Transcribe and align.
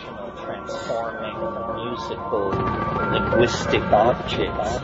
dimensional 0.00 0.30
transforming 0.44 1.36
musical 1.84 2.48
linguistic 3.10 3.82
objects. 3.82 4.78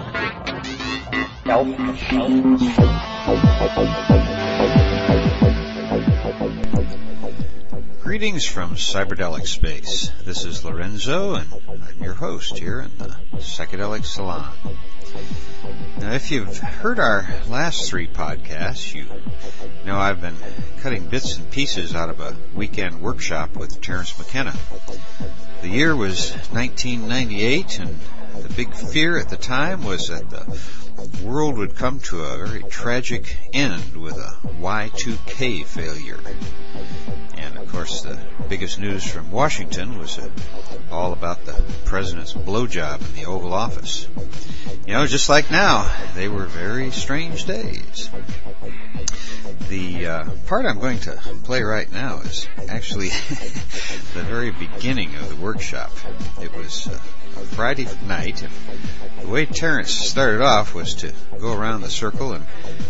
Greetings 8.03 8.47
from 8.47 8.75
Cyberdelic 8.75 9.47
Space. 9.47 10.11
This 10.25 10.45
is 10.45 10.65
Lorenzo, 10.65 11.35
and 11.35 11.47
I'm 11.69 12.03
your 12.03 12.15
host 12.15 12.59
here 12.59 12.81
in 12.81 12.99
the 12.99 13.17
Psychedelic 13.37 14.05
Salon. 14.05 14.53
Now, 15.99 16.13
if 16.13 16.31
you've 16.31 16.59
heard 16.59 16.99
our 16.99 17.27
last 17.49 17.89
three 17.89 18.07
podcasts, 18.07 18.95
you 18.95 19.07
know 19.87 19.97
I've 19.97 20.21
been 20.21 20.37
cutting 20.81 21.07
bits 21.07 21.39
and 21.39 21.51
pieces 21.51 21.95
out 21.95 22.11
of 22.11 22.21
a 22.21 22.37
weekend 22.55 23.01
workshop 23.01 23.57
with 23.57 23.81
Terence 23.81 24.17
McKenna. 24.19 24.55
The 25.63 25.69
year 25.69 25.97
was 25.97 26.33
1998, 26.53 27.79
and 27.81 27.99
the 28.43 28.53
big 28.55 28.75
fear 28.75 29.19
at 29.19 29.29
the 29.29 29.37
time 29.37 29.85
was 29.85 30.09
that 30.09 30.29
the 30.31 31.25
world 31.25 31.57
would 31.59 31.77
come 31.77 32.01
to 32.01 32.21
a 32.21 32.37
very 32.37 32.63
tragic 32.65 33.37
end 33.53 33.97
with 33.97 34.17
a 34.17 34.37
Y2K 34.61 35.65
failure. 35.65 36.21
And 37.37 37.59
of 37.59 37.71
course, 37.71 38.03
the 38.03 38.19
biggest 38.49 38.79
news 38.79 39.05
from 39.05 39.31
Washington 39.31 39.99
was 39.99 40.19
all 40.91 41.13
about 41.13 41.45
the 41.45 41.63
president's 41.85 42.33
blowjob 42.33 43.07
in 43.09 43.15
the 43.15 43.27
Oval 43.27 43.53
Office. 43.53 44.09
You 44.87 44.95
know, 44.95 45.07
just 45.07 45.29
like 45.29 45.51
now, 45.51 45.91
they 46.15 46.29
were 46.29 46.47
very 46.47 46.91
strange 46.91 47.45
days. 47.45 48.09
The 49.69 50.07
uh, 50.07 50.31
part 50.47 50.65
I'm 50.65 50.79
going 50.79 51.01
to 51.01 51.13
play 51.45 51.63
right 51.63 51.91
now 51.91 52.21
is 52.21 52.49
actually 52.69 53.09
the 54.15 54.23
very 54.23 54.53
beginning 54.53 55.15
of 55.17 55.29
the 55.29 55.37
workshop. 55.37 55.91
It 56.41 56.55
was 56.55 56.87
uh, 56.87 56.99
Friday 57.55 57.87
night, 58.07 58.26
and 58.27 58.51
the 59.21 59.29
way 59.29 59.47
Terence 59.47 59.91
started 59.91 60.43
off 60.43 60.75
was 60.75 60.95
to 60.97 61.13
go 61.39 61.53
around 61.53 61.83
the 61.83 61.91
circle 61.91 62.33
and 62.33 62.45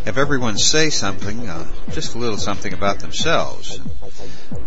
have 0.07 0.17
everyone 0.17 0.57
say 0.57 0.89
something, 0.89 1.47
uh, 1.47 1.67
just 1.91 2.15
a 2.15 2.19
little 2.19 2.39
something 2.39 2.73
about 2.73 3.01
themselves. 3.01 3.79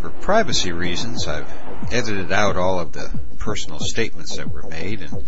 For 0.02 0.10
privacy 0.10 0.72
reasons, 0.72 1.28
I've 1.28 1.52
edited 1.92 2.32
out 2.32 2.56
all 2.56 2.80
of 2.80 2.92
the 2.92 3.12
personal 3.40 3.80
statements 3.80 4.38
that 4.38 4.52
were 4.52 4.64
made, 4.64 5.02
and 5.02 5.24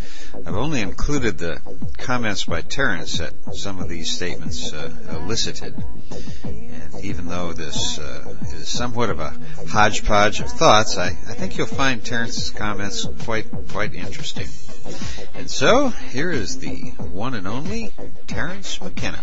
I've 0.46 0.56
only 0.56 0.82
included 0.82 1.38
the 1.38 1.60
comments 1.98 2.46
by 2.46 2.62
Terence 2.62 3.18
that 3.20 3.34
some 3.56 3.80
of 3.80 3.90
these 3.90 4.12
statements 4.12 4.74
uh, 4.74 4.92
elicited. 5.10 5.74
And 6.44 7.04
even 7.04 7.28
though 7.28 7.54
this 7.54 7.98
uh, 7.98 8.36
is 8.54 8.70
somewhat 8.70 9.10
of 9.10 9.20
a 9.20 9.34
hodgepodge 9.70 10.42
of 10.42 10.50
thoughts, 10.50 10.98
I, 10.98 11.08
I 11.08 11.34
think 11.34 11.58
you'll 11.58 11.68
find 11.68 12.04
Terence's 12.04 12.50
comments 12.50 13.08
quite 13.24 13.48
quite 13.70 13.94
interesting. 13.94 14.48
And 15.36 15.50
so, 15.50 15.90
here 15.90 16.32
is 16.32 16.60
the 16.60 16.92
one 16.98 17.34
and 17.34 17.48
only 17.48 17.94
Terence 18.28 18.82
McKenna. 18.82 19.22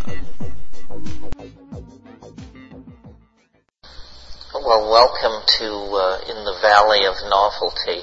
Well, 4.55 4.91
welcome 4.91 5.43
to 5.59 5.67
uh, 5.67 6.21
In 6.29 6.45
the 6.45 6.59
Valley 6.63 7.07
of 7.07 7.15
Novelty. 7.29 8.03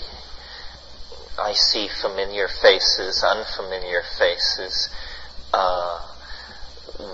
I 1.38 1.53
see 1.53 1.88
familiar 1.88 2.47
faces, 2.47 3.23
unfamiliar 3.23 4.02
faces. 4.17 4.89
Uh, 5.53 6.00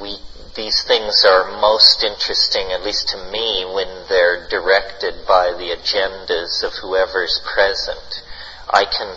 we 0.02 0.18
these 0.56 0.84
things 0.84 1.24
are 1.26 1.60
most 1.62 2.04
interesting, 2.04 2.72
at 2.74 2.84
least 2.84 3.08
to 3.10 3.18
me, 3.32 3.64
when 3.64 3.88
they're 4.10 4.48
directed 4.50 5.26
by 5.26 5.54
the 5.54 5.72
agendas 5.72 6.62
of 6.64 6.74
whoever's 6.82 7.40
present. 7.56 8.22
I 8.70 8.86
can 8.86 9.16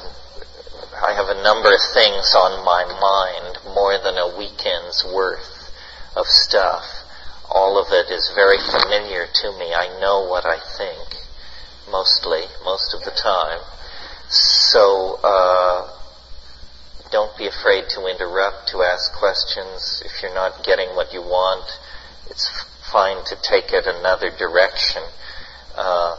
I 1.03 1.13
have 1.13 1.29
a 1.29 1.43
number 1.43 1.75
of 1.75 1.81
things 1.93 2.35
on 2.35 2.65
my 2.65 2.85
mind, 2.87 3.59
more 3.75 3.99
than 3.99 4.17
a 4.17 4.39
weekend's 4.39 5.05
worth 5.05 5.73
of 6.17 6.27
stuff. 6.27 6.87
All 7.51 7.79
of 7.79 7.93
it 7.93 8.11
is 8.11 8.31
very 8.35 8.59
familiar 8.59 9.27
to 9.27 9.53
me. 9.59 9.75
I 9.75 9.99
know 10.01 10.25
what 10.25 10.47
I 10.47 10.59
think, 10.79 11.19
mostly, 11.91 12.47
most 12.65 12.95
of 12.95 13.03
the 13.03 13.11
time. 13.11 13.61
So, 14.35 15.21
uh, 15.23 15.89
don't 17.13 17.37
be 17.39 17.47
afraid 17.47 17.85
to 17.91 18.07
interrupt, 18.07 18.69
to 18.71 18.83
ask 18.83 19.13
questions. 19.15 20.03
If 20.05 20.23
you're 20.23 20.35
not 20.35 20.65
getting 20.65 20.97
what 20.97 21.13
you 21.13 21.23
want, 21.23 21.79
it's 22.29 22.51
fine 22.91 23.25
to 23.27 23.37
take 23.41 23.73
it 23.73 23.87
another 23.87 24.31
direction. 24.37 25.03
Uh, 25.77 26.17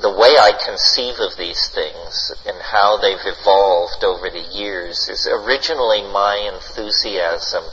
the 0.00 0.10
way 0.10 0.38
I 0.38 0.52
conceive 0.64 1.18
of 1.18 1.36
these 1.36 1.68
things 1.74 2.32
and 2.46 2.56
how 2.62 2.98
they've 2.98 3.18
evolved 3.24 4.04
over 4.04 4.30
the 4.30 4.46
years 4.54 5.08
is 5.08 5.26
originally 5.26 6.02
my 6.02 6.36
enthusiasm 6.54 7.64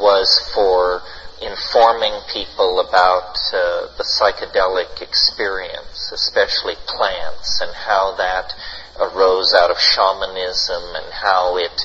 was 0.00 0.28
for 0.54 1.02
informing 1.40 2.14
people 2.32 2.80
about 2.80 3.36
uh, 3.52 3.86
the 3.96 4.04
psychedelic 4.04 5.00
experience, 5.00 6.10
especially 6.12 6.74
plants, 6.86 7.60
and 7.60 7.74
how 7.74 8.14
that 8.16 8.54
arose 9.00 9.54
out 9.54 9.70
of 9.70 9.78
shamanism 9.78 10.82
and 10.94 11.12
how 11.12 11.56
it 11.56 11.80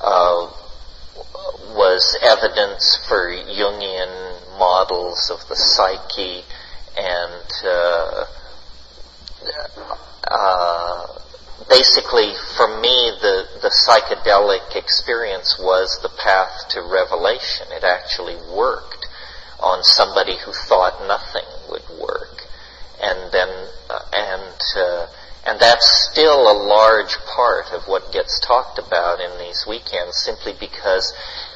uh, 0.00 0.50
was 1.74 2.18
evidence 2.22 2.98
for 3.08 3.30
Jungian 3.30 4.58
models 4.58 5.30
of 5.30 5.46
the 5.48 5.56
psyche 5.56 6.42
and 6.96 7.50
uh, 7.64 8.24
uh, 10.28 11.06
basically, 11.68 12.34
for 12.56 12.68
me, 12.80 13.12
the, 13.20 13.46
the 13.62 13.70
psychedelic 13.70 14.76
experience 14.76 15.58
was 15.58 15.98
the 16.02 16.10
path 16.22 16.68
to 16.70 16.82
revelation. 16.82 17.66
It 17.70 17.84
actually 17.84 18.36
worked 18.52 19.06
on 19.60 19.82
somebody 19.82 20.36
who 20.44 20.52
thought 20.52 21.06
nothing 21.06 21.46
would 21.70 21.88
work. 22.00 22.42
And 23.02 23.32
then, 23.32 23.48
uh, 23.88 24.04
and, 24.12 24.60
uh, 24.76 25.06
and 25.46 25.58
that's 25.58 26.08
still 26.10 26.50
a 26.50 26.60
large 26.66 27.16
part 27.34 27.72
of 27.72 27.84
what 27.88 28.12
gets 28.12 28.38
talked 28.40 28.78
about 28.78 29.20
in 29.20 29.38
these 29.38 29.64
weekends 29.66 30.16
simply 30.16 30.52
because 30.58 31.12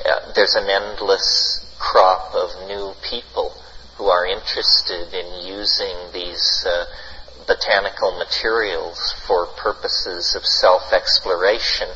uh, 0.07 0.33
there's 0.35 0.55
an 0.55 0.69
endless 0.69 1.61
crop 1.79 2.35
of 2.35 2.51
new 2.67 2.93
people 3.03 3.53
who 3.97 4.07
are 4.07 4.27
interested 4.27 5.13
in 5.13 5.47
using 5.47 5.95
these 6.13 6.67
uh, 6.67 6.85
botanical 7.47 8.17
materials 8.19 9.15
for 9.27 9.47
purposes 9.59 10.35
of 10.35 10.45
self-exploration 10.47 11.89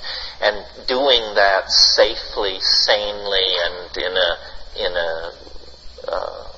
and 0.42 0.64
doing 0.86 1.22
that 1.34 1.70
safely, 1.70 2.58
sanely, 2.60 3.46
and 3.64 3.96
in 3.96 4.12
a, 4.12 4.36
in 4.76 4.92
a 4.92 5.32
uh, 6.06 6.48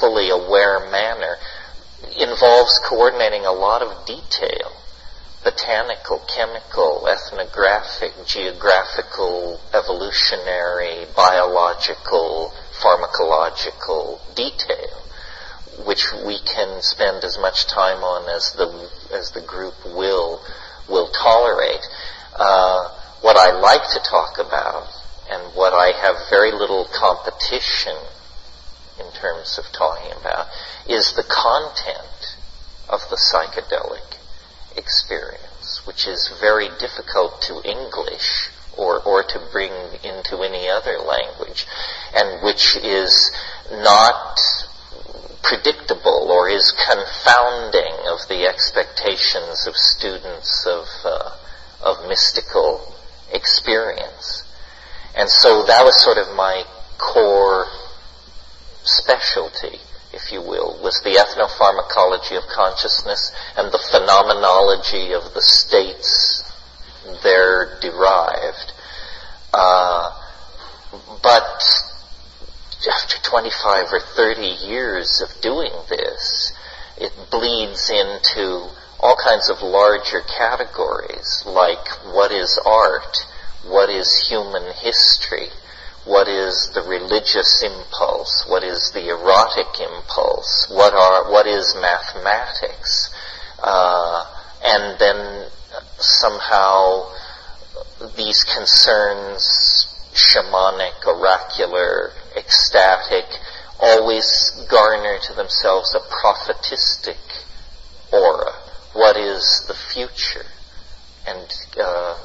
fully 0.00 0.30
aware 0.30 0.90
manner 0.90 1.36
involves 2.16 2.80
coordinating 2.84 3.44
a 3.44 3.52
lot 3.52 3.82
of 3.82 4.06
detail 4.06 4.72
botanical, 5.44 6.24
chemical, 6.34 7.06
ethnographic, 7.06 8.12
geographical, 8.24 9.60
evolutionary, 9.74 11.04
biological, 11.14 12.50
pharmacological 12.80 14.18
detail 14.34 15.04
which 15.82 16.12
we 16.24 16.38
can 16.46 16.80
spend 16.82 17.24
as 17.24 17.36
much 17.38 17.66
time 17.66 17.98
on 18.02 18.28
as 18.30 18.52
the 18.54 18.68
as 19.12 19.32
the 19.32 19.42
group 19.42 19.74
will 19.84 20.40
will 20.88 21.10
tolerate. 21.10 21.82
Uh, 22.34 22.88
what 23.20 23.36
I 23.36 23.52
like 23.58 23.82
to 23.92 24.00
talk 24.00 24.38
about, 24.38 24.86
and 25.30 25.54
what 25.54 25.72
I 25.72 25.96
have 25.98 26.28
very 26.30 26.52
little 26.52 26.86
competition 26.94 27.96
terms 29.24 29.58
of 29.58 29.64
talking 29.72 30.12
about, 30.20 30.46
is 30.86 31.16
the 31.16 31.24
content 31.24 32.36
of 32.88 33.00
the 33.08 33.16
psychedelic 33.16 34.20
experience, 34.76 35.80
which 35.86 36.06
is 36.06 36.36
very 36.40 36.68
difficult 36.78 37.40
to 37.40 37.62
English 37.64 38.50
or, 38.76 39.00
or 39.02 39.22
to 39.22 39.40
bring 39.50 39.72
into 40.04 40.42
any 40.42 40.68
other 40.68 40.98
language, 40.98 41.64
and 42.14 42.44
which 42.44 42.76
is 42.76 43.32
not 43.70 44.36
predictable 45.42 46.28
or 46.30 46.48
is 46.48 46.74
confounding 46.86 47.96
of 48.08 48.20
the 48.28 48.44
expectations 48.46 49.66
of 49.66 49.76
students 49.76 50.66
of, 50.66 50.86
uh, 51.04 51.30
of 51.80 52.08
mystical 52.08 52.94
experience. 53.32 54.42
And 55.16 55.28
so 55.30 55.64
that 55.66 55.84
was 55.84 56.02
sort 56.02 56.18
of 56.18 56.34
my 56.34 56.64
core 56.98 57.66
specialty, 59.14 59.78
if 60.12 60.32
you 60.32 60.40
will, 60.40 60.78
was 60.82 61.00
the 61.02 61.10
ethnopharmacology 61.10 62.36
of 62.36 62.48
consciousness 62.48 63.32
and 63.56 63.72
the 63.72 63.78
phenomenology 63.90 65.12
of 65.12 65.34
the 65.34 65.42
states 65.42 66.42
there 67.22 67.78
derived. 67.80 68.72
Uh, 69.52 70.10
but 71.22 71.62
after 72.90 73.22
25 73.22 73.92
or 73.92 74.00
30 74.00 74.42
years 74.66 75.22
of 75.22 75.40
doing 75.40 75.72
this, 75.88 76.52
it 76.98 77.12
bleeds 77.30 77.90
into 77.90 78.68
all 79.00 79.16
kinds 79.22 79.50
of 79.50 79.62
larger 79.62 80.20
categories 80.20 81.42
like 81.46 81.88
what 82.14 82.30
is 82.32 82.58
art, 82.64 83.26
what 83.66 83.90
is 83.90 84.26
human 84.28 84.72
history, 84.74 85.48
what 86.04 86.28
is 86.28 86.70
the 86.74 86.82
religious 86.82 87.62
impulse, 87.62 88.44
what 88.48 88.62
is 88.62 88.92
the 88.92 89.08
erotic 89.08 89.80
impulse, 89.80 90.68
what 90.70 90.92
are 90.92 91.30
what 91.30 91.46
is 91.46 91.74
mathematics, 91.80 93.14
uh, 93.62 94.24
and 94.64 94.98
then 94.98 95.48
somehow 95.98 97.10
these 98.16 98.44
concerns, 98.44 99.88
shamanic, 100.12 101.06
oracular, 101.06 102.12
ecstatic, 102.36 103.24
always 103.80 104.50
garner 104.68 105.18
to 105.22 105.32
themselves 105.34 105.94
a 105.94 106.00
prophetistic 106.00 107.16
aura. 108.12 108.52
What 108.92 109.16
is 109.16 109.64
the 109.66 109.74
future? 109.74 110.46
And 111.26 111.48
uh, 111.80 112.18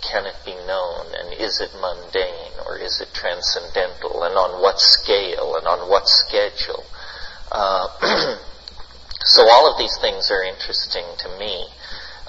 can 0.00 0.24
it 0.26 0.36
be 0.44 0.54
known? 0.66 1.06
And 1.14 1.34
is 1.40 1.60
it 1.60 1.70
mundane 1.80 2.56
or 2.66 2.78
is 2.78 3.00
it 3.00 3.12
transcendental? 3.12 4.22
And 4.24 4.34
on 4.36 4.62
what 4.62 4.80
scale 4.80 5.56
and 5.56 5.66
on 5.66 5.90
what 5.90 6.08
schedule? 6.08 6.84
Uh, 7.52 7.88
so 9.24 9.48
all 9.48 9.70
of 9.70 9.78
these 9.78 9.96
things 10.00 10.30
are 10.30 10.42
interesting 10.42 11.04
to 11.18 11.38
me. 11.38 11.66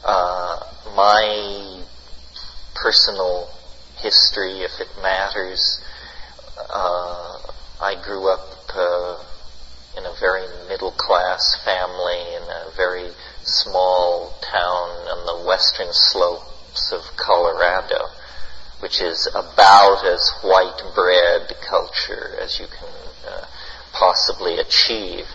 Uh, 0.03 0.59
my 0.95 1.83
personal 2.75 3.49
history, 3.97 4.59
if 4.61 4.79
it 4.79 4.89
matters, 5.01 5.79
uh, 6.57 7.39
I 7.81 7.95
grew 8.03 8.31
up 8.31 8.47
uh, 8.75 9.23
in 9.97 10.05
a 10.05 10.13
very 10.19 10.47
middle 10.67 10.91
class 10.91 11.55
family 11.63 12.35
in 12.35 12.43
a 12.43 12.71
very 12.75 13.11
small 13.49 14.33
town 14.41 14.89
on 15.09 15.25
the 15.25 15.47
western 15.47 15.89
slopes 15.91 16.91
of 16.91 17.01
Colorado, 17.17 18.05
which 18.79 19.01
is 19.01 19.27
about 19.33 20.05
as 20.05 20.21
white 20.41 20.81
bread 20.95 21.53
culture 21.67 22.35
as 22.39 22.59
you 22.59 22.67
can 22.67 22.89
uh, 23.27 23.45
possibly 23.93 24.57
achieve. 24.59 25.25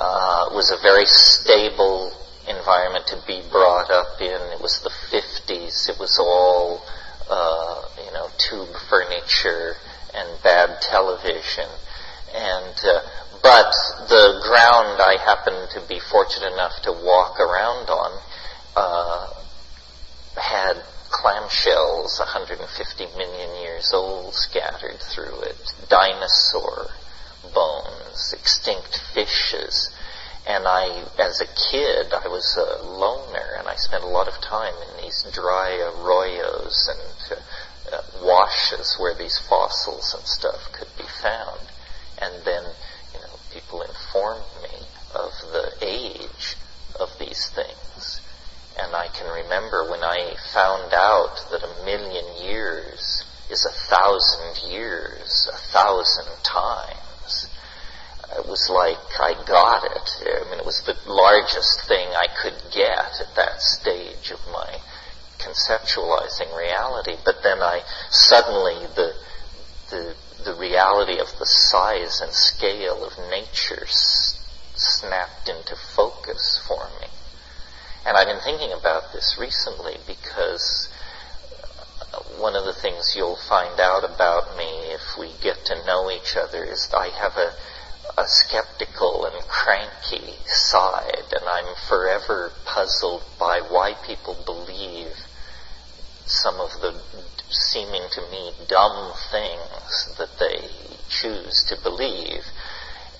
Uh, 0.00 0.50
was 0.52 0.70
a 0.70 0.82
very 0.82 1.06
stable 1.06 2.12
environment 2.46 3.06
to 3.06 3.16
be 3.26 3.42
brought 3.50 3.90
up 3.90 4.20
in. 4.20 4.40
It 4.52 4.60
was 4.60 4.80
the 4.80 4.90
50s. 4.90 5.88
It 5.88 5.98
was 5.98 6.18
all, 6.18 6.82
uh, 7.28 7.82
you 8.04 8.12
know, 8.12 8.28
tube 8.38 8.74
furniture 8.88 9.74
and 10.14 10.42
bad 10.42 10.80
television. 10.80 11.68
And, 12.34 12.76
uh, 12.84 13.00
but 13.42 13.72
the 14.08 14.40
ground 14.42 15.00
I 15.00 15.16
happened 15.18 15.70
to 15.72 15.80
be 15.88 15.98
fortunate 16.00 16.52
enough 16.52 16.82
to 16.82 16.92
walk 16.92 17.40
around 17.40 17.90
on, 17.90 18.20
uh, 18.76 19.32
had 20.36 20.76
clamshells 21.10 22.18
150 22.18 23.06
million 23.16 23.62
years 23.62 23.92
old 23.94 24.34
scattered 24.34 25.00
through 25.00 25.40
it, 25.40 25.56
dinosaur 25.88 26.88
bones, 27.54 28.34
extinct 28.38 29.00
fishes, 29.14 29.90
and 30.48 30.66
I, 30.66 31.04
as 31.18 31.42
a 31.42 31.46
kid, 31.46 32.14
I 32.14 32.26
was 32.26 32.56
a 32.56 32.82
loner, 32.82 33.56
and 33.58 33.68
I 33.68 33.76
spent 33.76 34.02
a 34.02 34.08
lot 34.08 34.28
of 34.28 34.40
time 34.40 34.72
in 34.88 35.04
these 35.04 35.22
dry 35.30 35.76
arroyos 35.76 36.88
and 36.88 37.38
uh, 37.92 38.00
washes 38.22 38.96
where 38.98 39.14
these 39.14 39.38
fossils 39.38 40.14
and 40.14 40.26
stuff 40.26 40.72
could 40.72 40.88
be 40.96 41.04
found. 41.20 41.60
And 42.16 42.32
then, 42.46 42.64
people 43.52 43.82
informed 43.82 44.44
me 44.62 44.86
of 45.14 45.32
the 45.52 45.72
age 45.80 46.56
of 46.98 47.08
these 47.18 47.48
things. 47.48 48.20
And 48.78 48.94
I 48.94 49.08
can 49.08 49.26
remember 49.30 49.90
when 49.90 50.02
I 50.02 50.34
found 50.52 50.92
out 50.92 51.36
that 51.50 51.62
a 51.64 51.84
million 51.84 52.24
years 52.44 53.24
is 53.50 53.64
a 53.64 53.90
thousand 53.90 54.70
years, 54.70 55.48
a 55.52 55.58
thousand 55.72 56.30
times 56.44 57.48
it 58.36 58.46
was 58.46 58.68
like 58.68 58.98
I 59.18 59.34
got 59.46 59.84
it. 59.84 60.08
I 60.20 60.50
mean, 60.50 60.60
it 60.60 60.66
was 60.66 60.82
the 60.82 60.96
largest 61.10 61.88
thing 61.88 62.08
I 62.08 62.26
could 62.42 62.54
get 62.72 63.20
at 63.20 63.34
that 63.36 63.62
stage 63.62 64.30
of 64.30 64.40
my 64.52 64.78
conceptualizing 65.38 66.54
reality. 66.56 67.16
But 67.24 67.42
then 67.42 67.58
I 67.62 67.82
suddenly 68.10 68.86
the 68.94 69.14
the 69.90 70.14
the 70.48 70.54
reality 70.54 71.18
of 71.20 71.28
the 71.38 71.44
size 71.44 72.22
and 72.22 72.32
scale 72.32 73.04
of 73.04 73.12
nature 73.30 73.84
snapped 73.86 75.46
into 75.46 75.76
focus 75.94 76.58
for 76.66 76.88
me. 77.00 77.08
And 78.06 78.16
I've 78.16 78.28
been 78.28 78.40
thinking 78.40 78.72
about 78.72 79.12
this 79.12 79.36
recently 79.38 79.96
because 80.06 80.88
uh, 82.14 82.20
one 82.40 82.56
of 82.56 82.64
the 82.64 82.72
things 82.72 83.12
you'll 83.14 83.36
find 83.36 83.78
out 83.78 84.04
about 84.04 84.56
me 84.56 84.64
if 84.96 85.18
we 85.20 85.30
get 85.42 85.66
to 85.66 85.84
know 85.84 86.10
each 86.10 86.34
other 86.34 86.64
is 86.64 86.88
I 86.94 87.08
have 87.08 87.36
a 87.36 87.52
a 88.16 88.26
skeptical 88.26 89.26
and 89.26 89.46
cranky 89.46 90.34
side, 90.46 91.30
and 91.30 91.44
I'm 91.46 91.76
forever 91.88 92.50
puzzled 92.64 93.22
by 93.38 93.60
why 93.60 93.94
people 94.06 94.36
believe 94.44 95.14
some 96.28 96.60
of 96.60 96.70
the 96.80 96.92
seeming 97.50 98.04
to 98.12 98.20
me 98.30 98.52
dumb 98.68 99.12
things 99.32 100.14
that 100.18 100.28
they 100.38 100.68
choose 101.08 101.64
to 101.68 101.76
believe. 101.82 102.44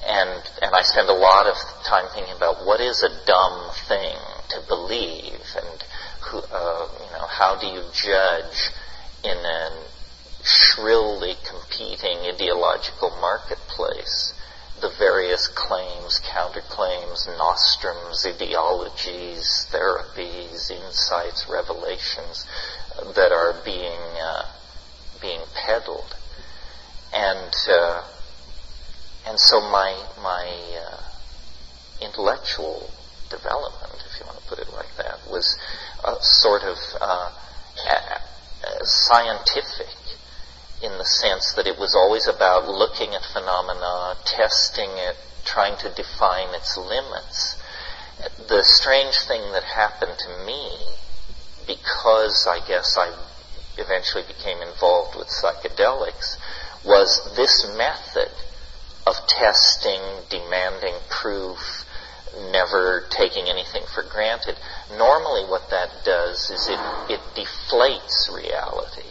And, 0.06 0.30
and 0.62 0.74
I 0.74 0.82
spend 0.82 1.08
a 1.08 1.14
lot 1.14 1.46
of 1.46 1.56
time 1.84 2.06
thinking 2.14 2.36
about 2.36 2.64
what 2.64 2.80
is 2.80 3.02
a 3.02 3.26
dumb 3.26 3.70
thing 3.88 4.16
to 4.50 4.60
believe 4.68 5.42
and 5.56 5.84
who, 6.30 6.38
uh, 6.38 6.88
you 7.00 7.12
know, 7.12 7.26
how 7.26 7.58
do 7.58 7.66
you 7.66 7.82
judge 7.92 8.70
in 9.24 9.36
a 9.36 9.84
shrilly 10.44 11.34
competing 11.48 12.18
ideological 12.32 13.10
marketplace 13.20 14.34
the 14.80 14.94
various 14.96 15.48
claims, 15.48 16.20
counterclaims, 16.20 17.26
nostrums, 17.36 18.24
ideologies, 18.24 19.66
therapies, 19.72 20.70
insights, 20.70 21.46
revelations 21.50 22.46
that 23.14 23.32
are 23.32 23.54
being 23.64 24.00
uh, 24.20 24.44
being 25.20 25.40
peddled, 25.54 26.16
and 27.14 27.54
uh, 27.70 28.02
and 29.26 29.38
so 29.38 29.60
my 29.60 29.92
my 30.22 30.46
uh, 30.78 31.02
intellectual 32.00 32.90
development, 33.30 34.02
if 34.06 34.20
you 34.20 34.26
want 34.26 34.38
to 34.38 34.48
put 34.48 34.58
it 34.58 34.72
like 34.72 34.96
that, 34.96 35.18
was 35.30 35.58
sort 36.20 36.62
of 36.62 36.78
uh, 37.00 37.30
scientific 38.82 39.94
in 40.82 40.96
the 40.98 41.04
sense 41.04 41.52
that 41.54 41.66
it 41.66 41.78
was 41.78 41.94
always 41.94 42.28
about 42.28 42.68
looking 42.68 43.14
at 43.14 43.22
phenomena, 43.32 44.16
testing 44.24 44.90
it, 44.94 45.16
trying 45.44 45.76
to 45.78 45.92
define 45.94 46.54
its 46.54 46.76
limits. 46.76 47.56
The 48.48 48.62
strange 48.62 49.18
thing 49.26 49.52
that 49.52 49.64
happened 49.64 50.18
to 50.18 50.44
me, 50.46 50.78
because 51.68 52.48
I 52.50 52.58
guess 52.66 52.98
I 52.98 53.14
eventually 53.78 54.24
became 54.26 54.58
involved 54.60 55.16
with 55.16 55.28
psychedelics, 55.28 56.36
was 56.84 57.36
this 57.36 57.64
method 57.76 58.32
of 59.06 59.14
testing, 59.28 60.00
demanding 60.28 60.94
proof, 61.08 61.84
never 62.50 63.06
taking 63.10 63.46
anything 63.48 63.84
for 63.94 64.02
granted. 64.02 64.56
Normally 64.96 65.44
what 65.44 65.70
that 65.70 66.02
does 66.04 66.50
is 66.50 66.66
it, 66.66 66.80
it 67.12 67.20
deflates 67.36 68.34
reality 68.34 69.08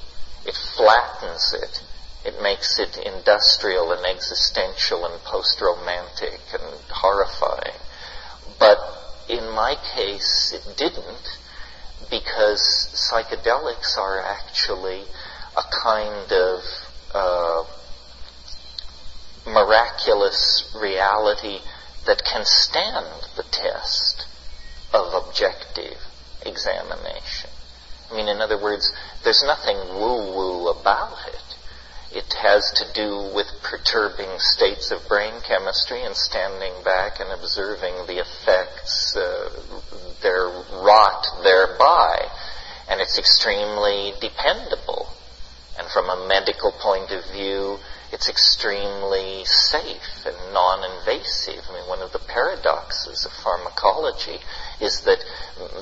it 0.48 0.56
flattens 0.56 1.54
it. 1.54 1.84
It 2.26 2.42
makes 2.42 2.80
it 2.80 2.98
industrial 2.98 3.92
and 3.92 4.06
existential 4.06 5.06
and 5.06 5.22
post-romantic 5.24 6.40
and 6.54 6.82
horrifying. 6.90 7.76
But 8.58 8.80
in 9.28 9.50
my 9.50 9.76
case, 9.94 10.54
it 10.54 10.78
didn't 10.78 11.38
because 12.10 12.62
psychedelics 12.94 13.98
are 13.98 14.22
actually 14.22 15.04
a 15.56 15.64
kind 15.84 16.32
of 16.32 16.60
uh, 17.14 17.64
miraculous 19.46 20.74
reality 20.80 21.60
that 22.06 22.24
can 22.24 22.44
stand 22.46 23.06
the 23.36 23.44
test 23.52 24.26
of 24.94 25.14
objective 25.28 25.98
examination. 26.46 27.50
I 28.12 28.16
mean, 28.16 28.28
in 28.28 28.42
other 28.42 28.62
words, 28.62 28.92
there's 29.24 29.44
nothing 29.46 29.78
woo-woo 29.78 30.70
about 30.70 31.18
it. 31.28 31.48
It 32.10 32.34
has 32.42 32.72
to 32.78 32.94
do 32.94 33.36
with 33.36 33.48
perturbing 33.64 34.40
states 34.40 34.92
of 34.92 35.06
brain 35.10 35.34
chemistry 35.46 36.04
and 36.04 36.16
standing 36.16 36.72
back 36.86 37.20
and 37.20 37.30
observing 37.32 38.08
the 38.08 38.24
effects 38.24 39.16
uh, 39.18 39.50
they're 40.22 40.48
wrought 40.82 41.26
thereby. 41.48 42.28
And 42.90 43.00
it's 43.00 43.18
extremely 43.18 44.14
dependable. 44.20 45.08
And 45.80 45.88
from 45.88 46.10
a 46.10 46.28
medical 46.28 46.72
point 46.72 47.12
of 47.12 47.24
view, 47.32 47.80
it's 48.12 48.30
extremely 48.30 49.44
safe 49.46 50.26
and 50.26 50.54
non-invasive. 50.54 51.64
I 51.70 51.74
mean, 51.74 51.90
one 51.90 52.02
of 52.02 52.14
the 52.14 52.20
paradoxes 52.20 53.26
of 53.26 53.32
pharmacology 53.44 54.40
is 54.80 55.02
that 55.02 55.24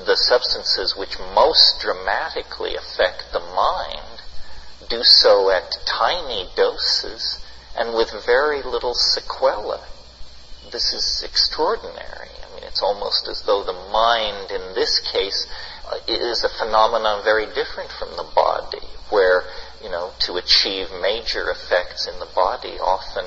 the 0.05 0.15
substances 0.15 0.95
which 0.97 1.19
most 1.33 1.79
dramatically 1.81 2.75
affect 2.75 3.31
the 3.31 3.39
mind 3.39 4.21
do 4.89 5.01
so 5.03 5.49
at 5.49 5.77
tiny 5.85 6.49
doses 6.55 7.39
and 7.77 7.95
with 7.95 8.11
very 8.25 8.61
little 8.63 8.95
sequela. 8.95 9.81
This 10.71 10.93
is 10.93 11.23
extraordinary. 11.23 12.34
It's 12.75 12.83
almost 12.83 13.29
as 13.29 13.41
though 13.43 13.63
the 13.63 13.71
mind 13.71 14.51
in 14.51 14.75
this 14.75 14.99
case 14.99 15.47
uh, 15.87 15.95
is 16.09 16.43
a 16.43 16.49
phenomenon 16.49 17.23
very 17.23 17.45
different 17.45 17.89
from 17.89 18.09
the 18.17 18.27
body, 18.35 18.85
where, 19.09 19.43
you 19.81 19.89
know, 19.89 20.11
to 20.27 20.35
achieve 20.35 20.91
major 21.01 21.49
effects 21.49 22.05
in 22.05 22.19
the 22.19 22.27
body, 22.35 22.77
often 22.77 23.23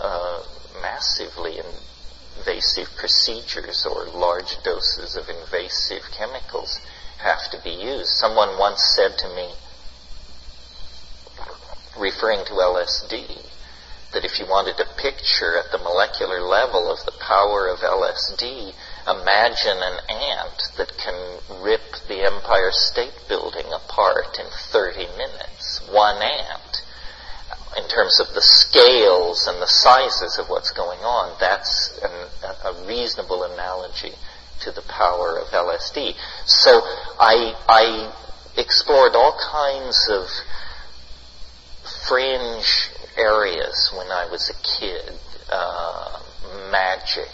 uh, 0.00 0.42
massively 0.82 1.60
invasive 1.60 2.88
procedures 2.98 3.86
or 3.86 4.06
large 4.06 4.60
doses 4.64 5.14
of 5.14 5.28
invasive 5.28 6.02
chemicals 6.10 6.80
have 7.18 7.48
to 7.52 7.62
be 7.62 7.70
used. 7.70 8.10
Someone 8.10 8.58
once 8.58 8.82
said 8.96 9.16
to 9.18 9.28
me, 9.36 9.54
referring 11.96 12.44
to 12.46 12.54
LSD, 12.54 13.38
that 14.12 14.24
if 14.24 14.38
you 14.38 14.46
wanted 14.46 14.76
to 14.76 14.86
picture 14.96 15.56
at 15.56 15.70
the 15.70 15.78
molecular 15.78 16.40
level 16.40 16.90
of 16.90 16.98
the 17.06 17.14
power 17.20 17.68
of 17.68 17.78
LSD, 17.78 18.74
imagine 19.06 19.78
an 19.78 19.98
ant 20.10 20.62
that 20.76 20.92
can 20.98 21.14
rip 21.62 21.82
the 22.08 22.26
Empire 22.26 22.70
State 22.72 23.14
Building 23.28 23.66
apart 23.72 24.38
in 24.38 24.46
30 24.50 25.06
minutes. 25.16 25.80
One 25.90 26.20
ant. 26.22 26.82
In 27.76 27.86
terms 27.88 28.18
of 28.18 28.34
the 28.34 28.42
scales 28.42 29.46
and 29.46 29.62
the 29.62 29.70
sizes 29.70 30.38
of 30.38 30.48
what's 30.48 30.72
going 30.72 30.98
on, 31.00 31.36
that's 31.38 31.96
an, 32.02 32.10
a 32.64 32.86
reasonable 32.86 33.44
analogy 33.44 34.12
to 34.62 34.72
the 34.72 34.82
power 34.82 35.38
of 35.38 35.46
LSD. 35.48 36.14
So 36.46 36.80
I, 37.18 37.54
I 37.68 38.12
explored 38.56 39.14
all 39.14 39.38
kinds 39.38 40.08
of 40.10 40.26
fringe 42.08 42.89
areas 43.20 43.92
when 43.96 44.10
I 44.10 44.26
was 44.30 44.50
a 44.50 44.80
kid. 44.80 45.18
Uh, 45.50 46.20
magic 46.70 47.28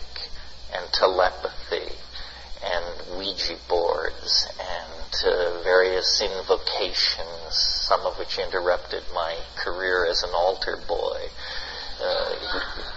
and 0.74 0.84
telepathy 0.92 1.94
and 2.64 3.18
Ouija 3.18 3.56
boards 3.68 4.48
and 4.58 5.14
uh, 5.24 5.62
various 5.62 6.20
invocations, 6.20 7.52
some 7.52 8.00
of 8.00 8.18
which 8.18 8.38
interrupted 8.38 9.02
my 9.14 9.36
career 9.56 10.06
as 10.06 10.22
an 10.22 10.30
altar 10.34 10.78
boy. 10.88 11.20
Uh, 12.02 12.34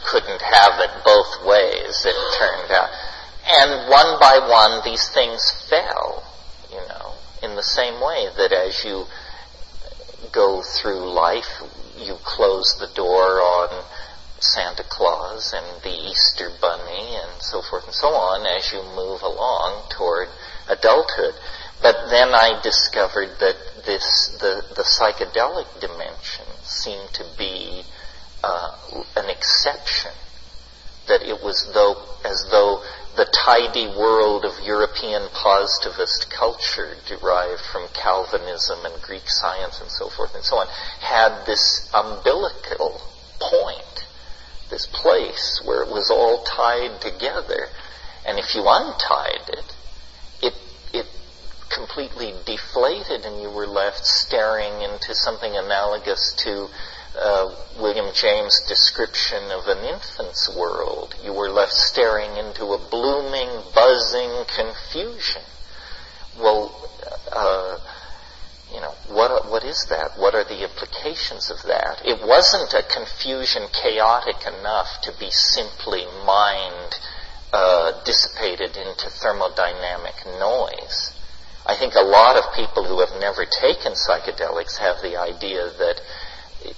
couldn't 0.05 0.41
have 0.41 0.79
it 0.79 0.91
both 1.05 1.45
ways, 1.45 2.05
it 2.05 2.15
turned 2.37 2.71
out. 2.71 2.89
And 3.47 3.89
one 3.89 4.19
by 4.19 4.39
one, 4.49 4.81
these 4.83 5.07
things 5.09 5.51
fell, 5.69 6.23
you 6.69 6.81
know, 6.87 7.13
in 7.43 7.55
the 7.55 7.63
same 7.63 8.01
way 8.01 8.27
that 8.37 8.51
as 8.51 8.83
you 8.83 9.05
go 10.33 10.61
through 10.61 11.11
life, 11.11 11.61
you 11.99 12.15
close 12.23 12.77
the 12.79 12.93
door 12.95 13.41
on 13.41 13.83
Santa 14.39 14.83
Claus 14.83 15.53
and 15.53 15.83
the 15.83 15.93
Easter 15.93 16.49
Bunny 16.61 17.15
and 17.15 17.41
so 17.41 17.61
forth 17.61 17.85
and 17.85 17.93
so 17.93 18.07
on 18.07 18.45
as 18.45 18.71
you 18.71 18.81
move 18.95 19.21
along 19.21 19.89
toward 19.89 20.29
adulthood. 20.69 21.35
But 21.81 22.09
then 22.09 22.33
I 22.33 22.59
discovered 22.61 23.39
that 23.39 23.55
this, 23.85 24.37
the, 24.39 24.63
the 24.75 24.83
psychedelic 24.83 25.79
dimension 25.79 26.45
seemed 26.63 27.13
to 27.13 27.25
be 27.37 27.83
uh, 28.43 28.75
an 29.15 29.29
exception. 29.29 30.11
That 31.07 31.21
it 31.23 31.41
was 31.43 31.71
though, 31.73 31.95
as 32.23 32.45
though 32.51 32.83
the 33.19 33.25
tidy 33.25 33.85
world 33.99 34.45
of 34.45 34.53
European 34.63 35.27
positivist 35.33 36.31
culture 36.31 36.95
derived 37.05 37.59
from 37.69 37.85
Calvinism 37.93 38.79
and 38.85 39.01
Greek 39.01 39.27
science 39.27 39.81
and 39.81 39.91
so 39.91 40.07
forth 40.07 40.33
and 40.35 40.43
so 40.43 40.55
on 40.55 40.67
had 41.01 41.43
this 41.45 41.89
umbilical 41.93 43.01
point, 43.41 44.05
this 44.69 44.87
place 44.87 45.61
where 45.65 45.83
it 45.83 45.91
was 45.91 46.09
all 46.09 46.45
tied 46.45 47.01
together. 47.01 47.67
And 48.25 48.39
if 48.39 48.55
you 48.55 48.63
untied 48.65 49.49
it, 49.49 49.75
it, 50.41 50.53
it 50.93 51.05
completely 51.67 52.31
deflated 52.45 53.25
and 53.25 53.41
you 53.41 53.49
were 53.49 53.67
left 53.67 54.05
staring 54.05 54.81
into 54.81 55.13
something 55.13 55.57
analogous 55.57 56.33
to 56.45 56.69
uh, 57.17 57.55
William 57.79 58.13
James' 58.13 58.61
description 58.67 59.51
of 59.51 59.67
an 59.67 59.83
infant's 59.85 60.53
world. 60.55 61.15
You 61.23 61.33
were 61.33 61.49
left 61.49 61.73
staring 61.73 62.37
into 62.37 62.65
a 62.65 62.89
blooming, 62.89 63.49
buzzing 63.73 64.45
confusion. 64.55 65.41
Well, 66.39 66.89
uh, 67.31 67.79
you 68.73 68.79
know, 68.81 68.93
what, 69.09 69.49
what 69.49 69.63
is 69.63 69.85
that? 69.89 70.11
What 70.17 70.35
are 70.35 70.43
the 70.43 70.63
implications 70.63 71.49
of 71.49 71.63
that? 71.63 72.01
It 72.05 72.21
wasn't 72.25 72.73
a 72.73 72.83
confusion 72.83 73.63
chaotic 73.73 74.45
enough 74.45 75.01
to 75.03 75.11
be 75.19 75.31
simply 75.31 76.05
mind 76.25 76.99
uh, 77.51 78.03
dissipated 78.03 78.77
into 78.77 79.09
thermodynamic 79.09 80.25
noise. 80.39 81.13
I 81.65 81.75
think 81.75 81.93
a 81.95 82.01
lot 82.01 82.37
of 82.37 82.53
people 82.53 82.85
who 82.85 82.99
have 82.99 83.19
never 83.19 83.45
taken 83.45 83.93
psychedelics 83.93 84.77
have 84.77 85.01
the 85.01 85.17
idea 85.17 85.69
that 85.77 86.01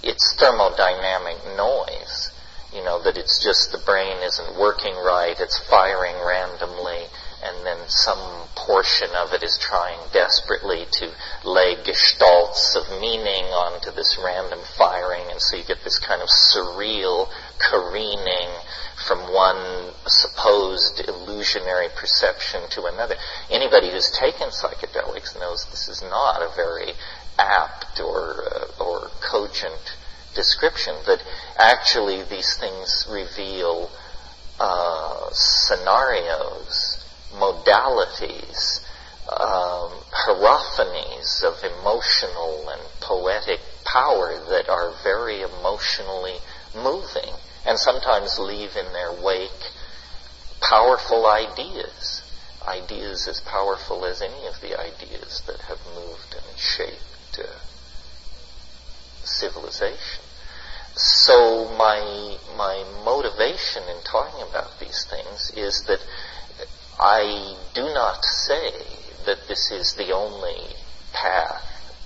it's 0.04 0.36
thermodynamic 0.40 1.58
noise. 1.58 2.32
You 2.74 2.84
know, 2.86 3.04
that 3.04 3.18
it's 3.18 3.44
just 3.44 3.72
the 3.72 3.84
brain 3.86 4.24
isn't 4.24 4.58
working 4.58 4.96
right, 4.96 5.36
it's 5.38 5.60
firing 5.68 6.16
randomly, 6.26 7.04
and 7.44 7.66
then 7.66 7.78
some 7.88 8.48
portion 8.56 9.10
of 9.18 9.34
it 9.34 9.44
is 9.44 9.58
trying 9.58 10.00
desperately 10.14 10.86
to 10.92 11.12
lay 11.44 11.76
gestalts 11.84 12.76
of 12.78 13.02
meaning 13.02 13.44
onto 13.52 13.92
this 13.92 14.18
random 14.24 14.60
firing, 14.78 15.26
and 15.32 15.42
so 15.42 15.58
you 15.58 15.64
get 15.64 15.84
this 15.84 16.00
kind 16.00 16.22
of 16.22 16.30
surreal 16.30 17.28
careening 17.60 18.50
from 19.06 19.20
one 19.34 19.92
supposed 20.06 21.02
illusionary 21.08 21.90
perception 21.96 22.62
to 22.70 22.86
another. 22.86 23.16
Anybody 23.50 23.90
who's 23.92 24.12
taken 24.12 24.50
psychedelics 24.50 25.38
knows 25.40 25.66
this 25.66 25.90
is 25.90 26.02
not 26.04 26.42
a 26.42 26.56
very 26.56 26.94
apt 27.42 28.00
or, 28.00 28.44
uh, 28.46 28.84
or 28.84 29.10
cogent 29.22 29.98
description, 30.36 30.96
that 31.06 31.22
actually 31.58 32.24
these 32.24 32.58
things 32.58 33.08
reveal 33.10 33.90
uh, 34.60 35.30
scenarios, 35.32 37.04
modalities, 37.34 38.80
um, 39.30 39.92
hierophanies 40.12 41.44
of 41.44 41.64
emotional 41.64 42.70
and 42.70 42.82
poetic 43.00 43.60
power 43.86 44.40
that 44.50 44.70
are 44.70 44.94
very 45.04 45.42
emotionally 45.42 46.38
moving 46.76 47.34
and 47.66 47.78
sometimes 47.78 48.40
leave 48.40 48.76
in 48.76 48.92
their 48.94 49.14
wake 49.24 49.72
powerful 50.62 51.26
ideas. 51.26 52.22
Ideas 52.68 53.28
as 53.28 53.40
powerful 53.42 54.06
as 54.06 54.22
any 54.22 54.46
of 54.46 54.62
the 54.62 54.80
ideas 54.80 55.42
that 55.48 55.60
have 55.62 55.80
moved 55.96 56.36
and 56.36 56.58
shaped 56.58 57.11
uh, 57.40 57.48
civilization. 59.24 60.24
So 60.96 61.74
my 61.78 62.38
my 62.58 62.84
motivation 63.06 63.84
in 63.84 64.04
talking 64.04 64.42
about 64.42 64.80
these 64.80 65.06
things 65.10 65.52
is 65.56 65.84
that 65.88 66.00
I 67.00 67.56
do 67.74 67.84
not 67.84 68.26
say 68.26 68.72
that 69.26 69.48
this 69.48 69.72
is 69.72 69.94
the 69.94 70.12
only 70.12 70.76
path 71.14 71.64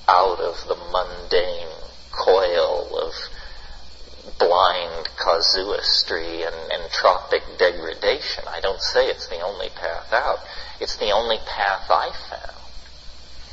out 0.07 0.39
of 0.39 0.67
the 0.67 0.75
mundane 0.75 1.73
coil 2.11 2.97
of 2.97 3.13
blind 4.37 5.09
casuistry 5.17 6.43
and 6.43 6.55
entropic 6.71 7.57
degradation. 7.57 8.43
I 8.47 8.61
don't 8.61 8.81
say 8.81 9.07
it's 9.07 9.27
the 9.27 9.41
only 9.41 9.69
path 9.69 10.13
out. 10.13 10.39
It's 10.79 10.97
the 10.97 11.11
only 11.11 11.37
path 11.45 11.89
I 11.89 12.11
found. 12.29 12.55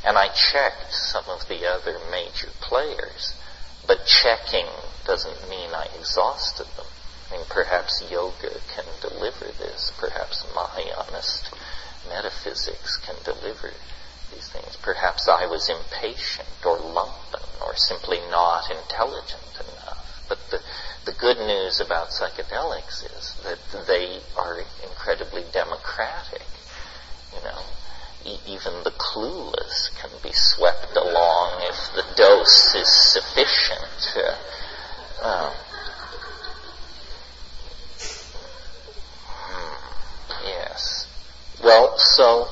And 0.04 0.18
I 0.18 0.28
checked 0.28 0.92
some 0.92 1.24
of 1.28 1.46
the 1.48 1.66
other 1.66 1.98
major 2.10 2.48
players, 2.60 3.34
but 3.86 4.06
checking 4.06 4.66
doesn't 5.04 5.48
mean 5.48 5.70
I 5.74 5.86
exhausted 5.98 6.66
them. 6.76 6.86
I 7.30 7.36
mean, 7.36 7.46
perhaps 7.48 8.02
yoga 8.10 8.60
can 8.74 8.84
deliver 9.00 9.46
this. 9.46 9.92
Perhaps 9.98 10.44
Mahayanist 10.54 11.52
metaphysics 12.08 12.96
can 12.98 13.16
deliver 13.24 13.70
these 14.32 14.48
things. 14.48 14.76
Perhaps 14.82 15.28
I 15.28 15.46
was 15.46 15.68
impatient 15.68 16.48
or 16.64 16.78
lumpen 16.78 17.44
or 17.64 17.76
simply 17.76 18.18
not 18.30 18.70
intelligent 18.70 19.54
enough. 19.54 20.24
But 20.28 20.38
the, 20.50 20.60
the 21.04 21.12
good 21.12 21.38
news 21.38 21.80
about 21.80 22.08
psychedelics 22.08 23.04
is 23.16 23.34
that 23.44 23.86
they 23.86 24.20
are 24.36 24.58
incredibly 24.82 25.44
democratic. 25.52 26.46
You 27.34 27.42
know, 27.44 27.62
even 28.24 28.84
the 28.84 28.92
clueless 28.92 29.90
can 30.00 30.10
be 30.22 30.32
swept 30.32 30.96
along 30.96 31.62
if 31.62 31.94
the 31.94 32.04
dose 32.16 32.74
is 32.74 32.88
sufficient. 33.12 34.16
Uh, 35.20 35.52
yes. 40.44 41.06
Well, 41.62 41.96
so 41.98 42.48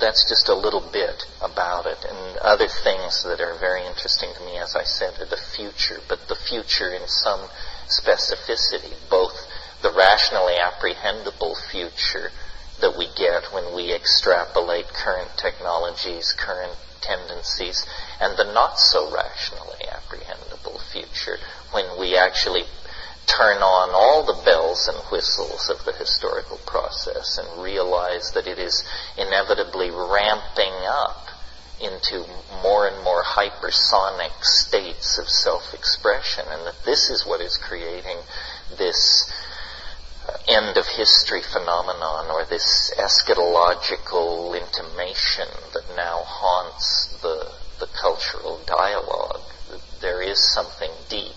that's 0.00 0.28
just 0.28 0.48
a 0.48 0.54
little 0.54 0.80
bit 0.92 1.24
about 1.42 1.86
it. 1.86 2.04
And 2.04 2.36
other 2.38 2.68
things 2.68 3.24
that 3.24 3.40
are 3.40 3.58
very 3.58 3.86
interesting 3.86 4.30
to 4.34 4.44
me, 4.44 4.58
as 4.58 4.76
I 4.76 4.84
said, 4.84 5.18
are 5.20 5.26
the 5.26 5.36
future, 5.36 6.00
but 6.08 6.28
the 6.28 6.36
future 6.36 6.92
in 6.92 7.06
some 7.08 7.48
specificity, 7.88 8.94
both 9.10 9.34
the 9.82 9.92
rationally 9.92 10.54
apprehendable 10.54 11.56
future 11.70 12.30
that 12.80 12.96
we 12.98 13.08
get 13.16 13.52
when 13.52 13.74
we 13.74 13.92
extrapolate 13.92 14.86
current 14.88 15.30
technologies, 15.36 16.34
current 16.36 16.76
tendencies, 17.00 17.86
and 18.20 18.36
the 18.36 18.52
not 18.52 18.78
so 18.78 19.12
rationally 19.12 19.84
apprehendable 19.88 20.80
future 20.92 21.38
when 21.72 21.98
we 21.98 22.16
actually 22.16 22.62
turn 23.26 23.58
on 23.58 23.90
all 23.92 24.24
the 24.24 24.44
bells 24.44 24.88
and 24.88 24.96
whistles 25.10 25.68
of 25.68 25.84
the 25.84 25.92
historical 25.92 26.58
process 26.66 27.38
and 27.38 27.62
realize 27.62 28.30
that 28.32 28.46
it 28.46 28.58
is 28.58 28.84
inevitably 29.18 29.90
ramping 29.90 30.72
up 30.86 31.26
into 31.80 32.24
more 32.62 32.88
and 32.88 33.02
more 33.04 33.22
hypersonic 33.22 34.32
states 34.42 35.18
of 35.18 35.28
self-expression 35.28 36.44
and 36.48 36.66
that 36.66 36.84
this 36.84 37.10
is 37.10 37.26
what 37.26 37.40
is 37.40 37.58
creating 37.58 38.16
end 40.56 40.76
of 40.78 40.86
history 40.86 41.42
phenomenon 41.42 42.30
or 42.30 42.44
this 42.46 42.90
eschatological 42.96 44.56
intimation 44.56 45.48
that 45.74 45.84
now 45.94 46.22
haunts 46.24 47.20
the, 47.20 47.52
the 47.78 47.86
cultural 48.00 48.58
dialogue. 48.66 49.42
There 50.00 50.22
is 50.22 50.40
something 50.54 50.90
deep 51.10 51.36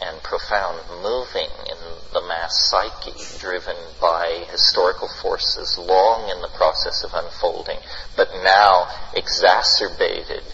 and 0.00 0.22
profound 0.22 0.78
moving 1.02 1.50
in 1.66 1.78
the 2.12 2.22
mass 2.28 2.70
psyche, 2.70 3.18
driven 3.40 3.76
by 4.00 4.46
historical 4.52 5.08
forces 5.20 5.76
long 5.76 6.30
in 6.30 6.40
the 6.40 6.54
process 6.56 7.02
of 7.02 7.10
unfolding, 7.14 7.78
but 8.16 8.28
now 8.44 8.86
exacerbated 9.16 10.44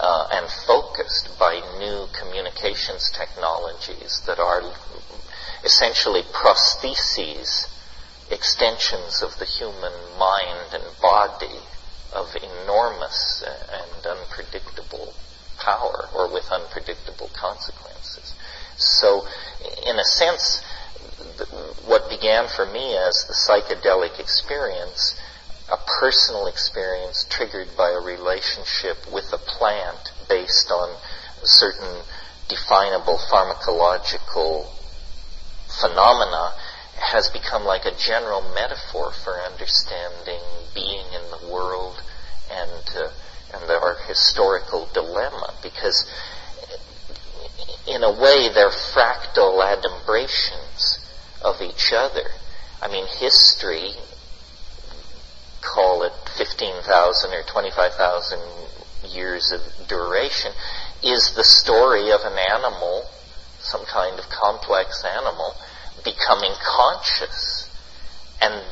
uh, 0.00 0.26
and 0.32 0.50
focused 0.66 1.38
by 1.38 1.60
new 1.78 2.06
communications 2.18 3.10
technologies 3.12 4.22
that 4.26 4.40
are 4.40 4.62
essentially 5.68 6.22
prostheses, 6.32 7.68
extensions 8.30 9.22
of 9.22 9.36
the 9.38 9.44
human 9.44 9.92
mind 10.18 10.72
and 10.72 10.84
body 11.02 11.60
of 12.14 12.34
enormous 12.36 13.44
and 13.44 14.06
unpredictable 14.06 15.12
power 15.58 16.08
or 16.14 16.32
with 16.32 16.50
unpredictable 16.50 17.28
consequences. 17.38 18.32
So, 18.78 19.26
in 19.84 19.98
a 19.98 20.04
sense, 20.04 20.64
what 21.84 22.08
began 22.08 22.48
for 22.48 22.64
me 22.64 22.96
as 22.96 23.26
the 23.28 23.36
psychedelic 23.36 24.18
experience, 24.18 25.20
a 25.70 25.76
personal 26.00 26.46
experience 26.46 27.26
triggered 27.28 27.76
by 27.76 27.90
a 27.90 28.00
relationship 28.00 28.96
with 29.12 29.30
a 29.34 29.38
plant 29.38 30.12
based 30.30 30.70
on 30.70 30.96
certain 31.44 32.00
definable 32.48 33.18
pharmacological 33.30 34.77
phenomena, 35.80 36.52
has 36.98 37.30
become 37.30 37.64
like 37.64 37.84
a 37.84 37.96
general 37.96 38.42
metaphor 38.54 39.12
for 39.12 39.34
understanding 39.40 40.42
being 40.74 41.06
in 41.14 41.22
the 41.30 41.52
world 41.52 42.02
and 42.50 42.84
uh, 42.96 43.10
and 43.54 43.70
our 43.70 43.96
historical 44.06 44.88
dilemma 44.92 45.54
because 45.62 46.04
in 47.88 48.02
a 48.02 48.12
way, 48.12 48.48
they're 48.52 48.70
fractal 48.70 49.64
adumbrations 49.64 50.98
of 51.42 51.62
each 51.62 51.92
other. 51.92 52.28
I 52.82 52.88
mean, 52.88 53.06
history, 53.06 53.92
call 55.62 56.02
it 56.02 56.12
15,000 56.36 57.32
or 57.32 57.42
25,000 57.44 58.38
years 59.08 59.52
of 59.52 59.88
duration, 59.88 60.52
is 61.02 61.32
the 61.34 61.44
story 61.44 62.12
of 62.12 62.20
an 62.24 62.36
animal, 62.50 63.04
some 63.60 63.84
kind 63.86 64.18
of 64.18 64.28
complex 64.28 65.02
animal, 65.04 65.54
becoming 66.04 66.52
conscious 66.62 67.68
and 68.40 68.62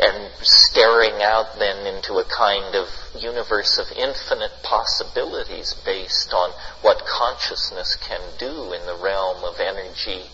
and 0.00 0.30
staring 0.42 1.22
out 1.22 1.58
then 1.58 1.86
into 1.86 2.14
a 2.14 2.24
kind 2.24 2.74
of 2.74 2.86
universe 3.18 3.78
of 3.78 3.86
infinite 3.96 4.52
possibilities 4.62 5.74
based 5.86 6.34
on 6.34 6.50
what 6.82 7.02
consciousness 7.06 7.96
can 7.96 8.20
do 8.38 8.72
in 8.72 8.84
the 8.84 8.98
realm 9.02 9.42
of 9.42 9.58
energy, 9.58 10.24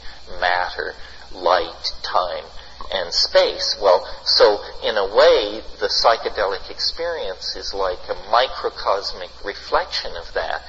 matter, 0.41 0.95
light, 1.33 1.93
time, 2.03 2.45
and 2.93 3.13
space. 3.13 3.77
Well, 3.81 4.05
so 4.25 4.59
in 4.83 4.97
a 4.97 5.07
way, 5.07 5.63
the 5.79 5.89
psychedelic 5.89 6.69
experience 6.69 7.55
is 7.57 7.73
like 7.73 8.01
a 8.09 8.31
microcosmic 8.31 9.31
reflection 9.45 10.13
of 10.17 10.33
that. 10.35 10.63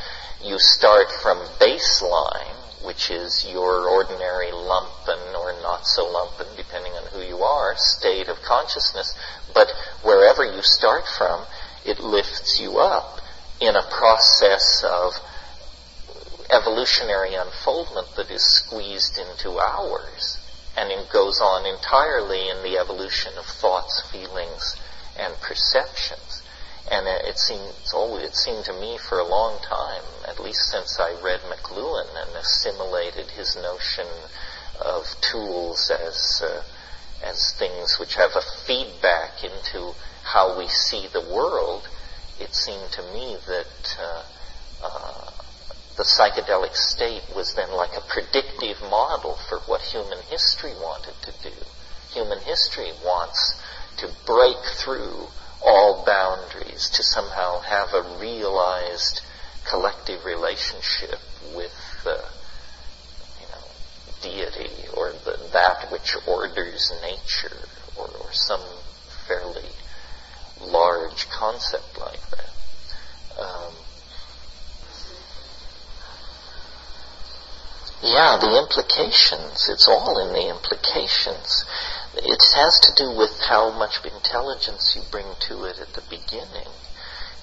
You 0.43 0.57
start 0.59 1.07
from 1.21 1.39
baseline, 1.59 2.62
which 2.84 3.10
is 3.10 3.48
your 3.50 3.88
ordinary 3.88 4.52
lumpen 4.52 5.36
or 5.38 5.54
not 5.62 5.88
so 5.88 6.06
lumpen, 6.06 6.56
depending 6.58 6.91
on 6.93 7.06
who 7.08 7.22
you 7.22 7.38
are, 7.38 7.74
state 7.78 8.28
of 8.28 8.38
consciousness. 8.41 9.13
But 9.54 9.72
wherever 10.04 10.43
you 10.43 10.62
start 10.62 11.06
from, 11.08 11.46
it 11.86 12.00
lifts 12.00 12.60
you 12.60 12.80
up 12.80 13.19
in 13.60 13.76
a 13.76 13.89
process 13.89 14.84
of 14.84 15.13
evolutionary 16.52 17.34
unfoldment 17.36 18.08
that 18.15 18.30
is 18.30 18.43
squeezed 18.43 19.17
into 19.17 19.60
hours. 19.60 20.38
And 20.76 20.91
it 20.91 21.10
goes 21.12 21.39
on 21.39 21.65
entirely 21.65 22.50
in 22.50 22.63
the 22.63 22.78
evolution 22.78 23.34
of 23.38 23.46
thoughts, 23.46 24.04
feelings, 24.12 24.76
and 25.17 25.34
perceptions. 25.41 26.42
And 26.91 27.08
it 27.08 27.39
seems 27.39 27.93
always, 27.93 28.26
it 28.26 28.36
seemed 28.36 28.65
to 28.65 28.74
me 28.74 28.98
for 28.98 29.19
a 29.19 29.28
long 29.28 29.60
time, 29.62 30.04
at 30.28 30.39
least 30.39 30.69
since 30.69 31.00
I 31.00 31.15
read 31.24 31.39
McLuhan 31.41 32.10
and 32.28 32.36
assimilated 32.36 33.32
his 33.32 33.56
notion 33.56 34.08
of 34.82 35.06
tools 35.22 35.89
as 35.91 36.43
uh, 36.43 36.63
as 37.24 37.54
things 37.58 37.98
which 38.00 38.15
have 38.15 38.36
a 38.36 38.41
feedback 38.41 39.43
into 39.43 39.93
how 40.24 40.58
we 40.58 40.67
see 40.67 41.08
the 41.08 41.22
world, 41.22 41.88
it 42.39 42.54
seemed 42.54 42.91
to 42.91 43.02
me 43.13 43.38
that 43.48 43.98
uh, 44.00 44.24
uh, 44.84 45.32
the 45.96 46.04
psychedelic 46.04 46.76
state 46.76 47.24
was 47.36 47.54
then 47.54 47.72
like 47.72 47.96
a 47.96 48.02
predictive 48.02 48.82
model 48.82 49.38
for 49.48 49.60
what 49.60 49.82
human 49.82 50.19
history 50.30 50.74
wanted 50.82 51.13
to 51.22 51.32
do. 51.50 51.56
Human 52.13 52.39
history 52.39 52.91
wants 53.06 53.62
to 53.98 54.10
break 54.26 54.58
through 54.84 55.28
all 55.63 56.04
boundaries, 56.06 56.89
to 56.89 57.04
somehow 57.04 57.60
have 57.60 57.93
a 57.93 58.17
realized 58.19 59.21
collective 59.69 60.26
relationship 60.26 61.19
with 61.56 61.73
the 62.04 62.23
you 63.39 63.47
know, 63.47 63.65
deity 64.21 64.88
or 64.95 65.12
the, 65.26 65.39
that 65.54 65.91
which 65.91 66.15
orders 66.28 66.91
nature 67.02 67.67
or, 67.97 68.08
or 68.08 68.34
some 68.34 68.62
fairly 69.28 69.69
large 70.62 71.30
concept 71.30 71.97
like 71.99 72.21
that. 72.32 72.49
Um, 73.39 73.73
yeah, 78.04 78.38
the 78.39 78.60
implications, 78.60 79.69
it's 79.69 79.88
all 79.88 80.19
in 80.19 80.34
the 80.34 80.49
implications. 80.49 81.65
It 82.15 82.43
has 82.56 82.80
to 82.82 82.93
do 82.95 83.12
with 83.12 83.39
how 83.39 83.71
much 83.71 84.06
intelligence 84.06 84.95
you 84.95 85.02
bring 85.12 85.26
to 85.47 85.63
it 85.65 85.80
at 85.80 85.93
the 85.93 86.04
beginning. 86.10 86.69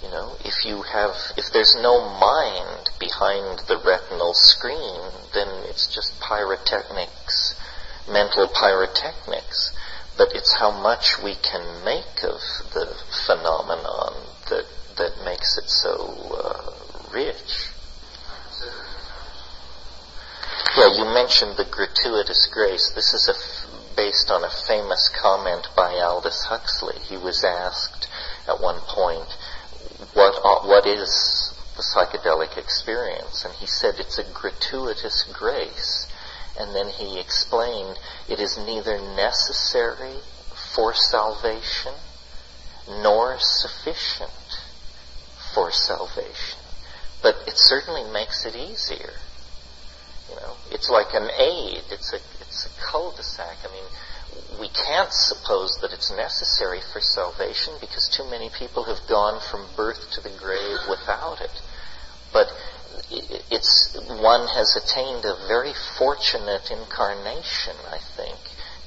You 0.02 0.11
know, 0.11 0.37
if 0.44 0.64
you 0.64 0.83
have, 0.83 1.14
if 1.37 1.52
there's 1.52 1.74
no 1.74 2.09
mind 2.09 2.88
behind 2.98 3.61
the 3.68 3.78
retinal 3.85 4.33
screen, 4.33 5.12
then 5.35 5.48
it's 5.68 5.87
just 5.92 6.18
pyrotechnics, 6.20 7.54
mental 8.09 8.48
pyrotechnics. 8.48 9.72
But 10.16 10.35
it's 10.35 10.54
how 10.59 10.70
much 10.70 11.18
we 11.22 11.35
can 11.35 11.85
make 11.85 12.22
of 12.22 12.40
the 12.72 12.94
phenomenon 13.26 14.26
that 14.48 14.66
that 14.96 15.24
makes 15.24 15.56
it 15.56 15.68
so 15.68 16.14
uh, 16.37 17.11
rich. 17.12 17.68
Yeah, 20.76 20.94
you 20.96 21.04
mentioned 21.04 21.56
the 21.56 21.64
gratuitous 21.64 22.46
grace. 22.52 22.90
This 22.94 23.12
is 23.12 23.28
a 23.28 23.35
based 24.00 24.30
on 24.30 24.42
a 24.42 24.48
famous 24.66 25.10
comment 25.20 25.68
by 25.76 25.92
Aldous 26.00 26.44
Huxley. 26.44 26.96
He 27.02 27.18
was 27.18 27.44
asked 27.44 28.08
at 28.48 28.58
one 28.58 28.80
point, 28.88 29.28
what, 30.14 30.40
what 30.66 30.86
is 30.86 31.52
the 31.76 31.82
psychedelic 31.82 32.56
experience? 32.56 33.44
And 33.44 33.52
he 33.52 33.66
said 33.66 33.96
it's 33.98 34.16
a 34.16 34.24
gratuitous 34.32 35.30
grace. 35.34 36.06
And 36.58 36.74
then 36.74 36.88
he 36.88 37.20
explained 37.20 37.98
it 38.26 38.40
is 38.40 38.56
neither 38.56 38.96
necessary 38.98 40.16
for 40.74 40.94
salvation 40.94 41.92
nor 42.88 43.36
sufficient 43.38 44.64
for 45.52 45.70
salvation. 45.70 46.58
But 47.22 47.36
it 47.46 47.54
certainly 47.56 48.10
makes 48.10 48.46
it 48.46 48.56
easier. 48.56 49.12
You 50.30 50.36
know, 50.36 50.56
it's 50.70 50.88
like 50.88 51.12
an 51.12 51.28
aid. 51.38 51.82
It's 51.90 52.14
a 52.14 52.39
it's 52.50 52.66
a 52.66 52.90
cul-de-sac. 52.90 53.58
I 53.62 53.72
mean, 53.72 53.86
we 54.58 54.68
can't 54.68 55.12
suppose 55.12 55.78
that 55.80 55.92
it's 55.92 56.10
necessary 56.10 56.80
for 56.92 57.00
salvation 57.00 57.74
because 57.80 58.08
too 58.08 58.28
many 58.28 58.50
people 58.50 58.84
have 58.84 59.06
gone 59.08 59.40
from 59.40 59.70
birth 59.76 60.10
to 60.12 60.20
the 60.20 60.34
grave 60.36 60.78
without 60.90 61.40
it. 61.40 61.62
But 62.32 62.50
it's 63.50 63.94
one 64.18 64.48
has 64.48 64.74
attained 64.74 65.24
a 65.24 65.46
very 65.46 65.72
fortunate 65.96 66.70
incarnation, 66.70 67.76
I 67.86 67.98
think, 67.98 68.38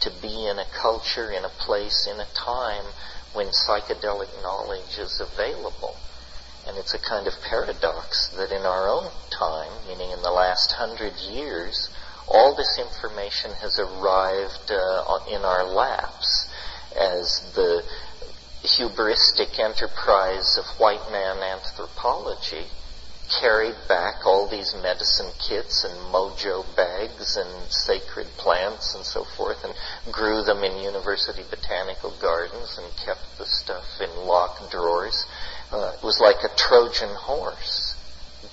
to 0.02 0.12
be 0.22 0.48
in 0.48 0.60
a 0.60 0.68
culture, 0.76 1.32
in 1.32 1.46
a 1.46 1.56
place, 1.64 2.06
in 2.06 2.20
a 2.20 2.28
time 2.36 2.86
when 3.32 3.48
psychedelic 3.48 4.44
knowledge 4.44 5.00
is 5.00 5.24
available. 5.24 5.96
And 6.68 6.78
it's 6.78 6.94
a 6.94 7.00
kind 7.00 7.28
of 7.28 7.34
paradox 7.42 8.28
that 8.36 8.52
in 8.52 8.66
our 8.66 8.88
own 8.88 9.12
time, 9.32 9.72
meaning 9.88 10.12
in 10.12 10.22
the 10.22 10.32
last 10.32 10.74
hundred 10.74 11.16
years, 11.20 11.90
all 12.28 12.56
this 12.56 12.80
information 12.80 13.52
has 13.62 13.80
arrived 13.80 14.72
uh, 14.72 15.20
in 15.30 15.42
our 15.44 15.66
laps 15.66 16.48
as 16.96 17.52
the 17.56 17.84
hubristic 18.64 19.60
enterprise 19.60 20.58
of 20.58 20.66
white 20.80 21.12
man 21.12 21.38
anthropology 21.44 22.66
carried 23.42 23.76
back 23.88 24.26
all 24.26 24.48
these 24.48 24.76
medicine 24.82 25.32
kits 25.40 25.84
and 25.84 25.94
mojo 26.14 26.64
bags 26.76 27.36
and 27.36 27.72
sacred 27.72 28.28
plants 28.38 28.96
and 28.96 29.04
so 29.06 29.24
forth 29.36 29.64
and 29.64 29.74
grew 30.14 30.44
them 30.44 30.64
in 30.64 30.84
university 30.84 31.44
botanical 31.50 32.14
gardens 32.22 32.78
and 32.78 33.06
kept 33.06 33.26
the 33.38 33.46
stuff 33.46 34.00
in 34.00 34.28
locked 34.28 34.70
drawers. 34.72 35.26
Uh, 35.72 35.94
it 35.98 36.04
was 36.04 36.20
like 36.22 36.44
a 36.44 36.56
Trojan 36.56 37.16
horse 37.16 37.83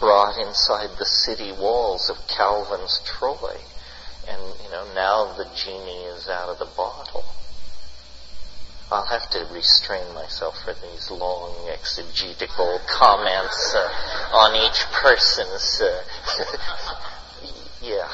brought 0.00 0.38
inside 0.38 0.96
the 0.98 1.04
city 1.04 1.52
walls 1.52 2.10
of 2.10 2.16
Calvin's 2.26 3.00
Troy. 3.04 3.56
And, 4.26 4.40
you 4.64 4.70
know, 4.70 4.86
now 4.94 5.36
the 5.36 5.46
genie 5.54 6.04
is 6.16 6.28
out 6.28 6.48
of 6.48 6.58
the 6.58 6.68
bottle. 6.76 7.24
I'll 8.90 9.06
have 9.06 9.30
to 9.30 9.46
restrain 9.52 10.12
myself 10.14 10.56
for 10.64 10.74
these 10.74 11.10
long 11.12 11.68
exegetical 11.70 12.80
comments 12.88 13.74
uh, 13.76 13.88
on 14.32 14.56
each 14.56 14.82
person's. 14.92 15.82
Uh, 16.20 17.46
yeah. 17.82 18.08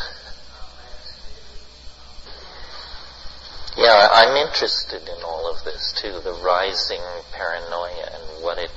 Yeah, 3.77 4.09
I'm 4.13 4.37
interested 4.37 5.03
in 5.03 5.23
all 5.25 5.53
of 5.53 5.65
this 5.65 5.93
too, 5.93 6.21
the 6.21 6.33
rising 6.33 7.03
paranoia 7.33 8.11
and 8.13 8.45
what 8.45 8.59
it 8.59 8.71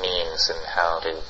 means 0.00 0.50
and 0.50 0.64
how 0.66 1.00
to 1.00 1.22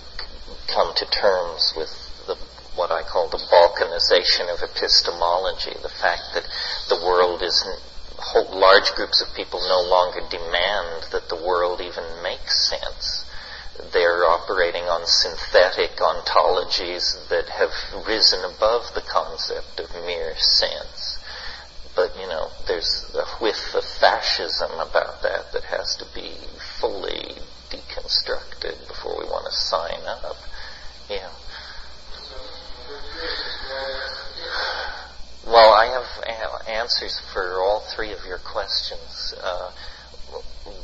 come 0.68 0.94
to 0.96 1.06
terms 1.10 1.74
with 1.76 1.90
the 2.26 2.36
what 2.76 2.90
I 2.90 3.02
call 3.02 3.28
the 3.28 3.42
balkanization 3.52 4.48
of 4.52 4.62
epistemology, 4.62 5.76
the 5.82 5.92
fact 5.92 6.22
that 6.34 6.48
the 6.88 7.04
world 7.04 7.42
isn't 7.42 7.80
whole 8.22 8.58
large 8.58 8.94
groups 8.94 9.20
of 9.20 9.34
people 9.34 9.60
no 9.60 9.82
longer 9.90 10.20
demand 10.30 11.10
that 11.10 11.28
the 11.28 11.42
world 11.44 11.80
even 11.80 12.04
makes 12.22 12.68
sense. 12.68 13.24
They're 13.92 14.24
operating 14.24 14.84
on 14.84 15.06
synthetic 15.06 15.96
ontologies 15.98 17.28
that 17.28 17.48
have 17.48 17.72
risen 18.06 18.44
above 18.44 18.94
the 18.94 19.02
concept 19.02 19.80
of 19.80 19.90
mere 20.06 20.36
sense. 20.36 21.18
But, 21.96 22.14
you 22.16 22.26
know, 22.26 22.48
there's 22.66 23.10
a 23.14 23.26
whiff 23.42 23.74
of 23.74 23.84
fascism 23.84 24.72
about 24.72 25.22
that 25.22 25.52
that 25.52 25.64
has 25.64 25.96
to 25.96 26.06
be 26.14 26.32
fully 26.80 27.36
deconstructed 27.68 28.88
before 28.88 29.18
we 29.18 29.24
want 29.24 29.46
to 29.46 29.52
sign 29.52 30.00
up. 30.06 30.36
Yeah. 31.12 31.28
Well, 35.46 35.74
I 35.74 35.86
have 35.86 36.06
answers 36.66 37.20
for 37.32 37.60
all 37.60 37.80
three 37.94 38.12
of 38.12 38.24
your 38.26 38.38
questions, 38.38 39.34
uh, 39.42 39.70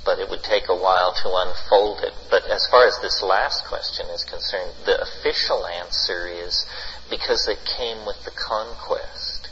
but 0.04 0.18
it 0.18 0.28
would 0.30 0.42
take 0.42 0.68
a 0.68 0.76
while 0.76 1.14
to 1.22 1.28
unfold 1.32 2.00
it. 2.00 2.12
But 2.30 2.44
as 2.44 2.66
far 2.66 2.86
as 2.86 2.98
this 3.00 3.22
last 3.22 3.64
question 3.66 4.06
is 4.06 4.24
concerned, 4.24 4.72
the 4.84 5.00
official 5.00 5.66
answer 5.66 6.28
is 6.28 6.66
because 7.10 7.48
it 7.48 7.58
came 7.64 8.04
with 8.06 8.24
the 8.24 8.30
conquest. 8.30 9.48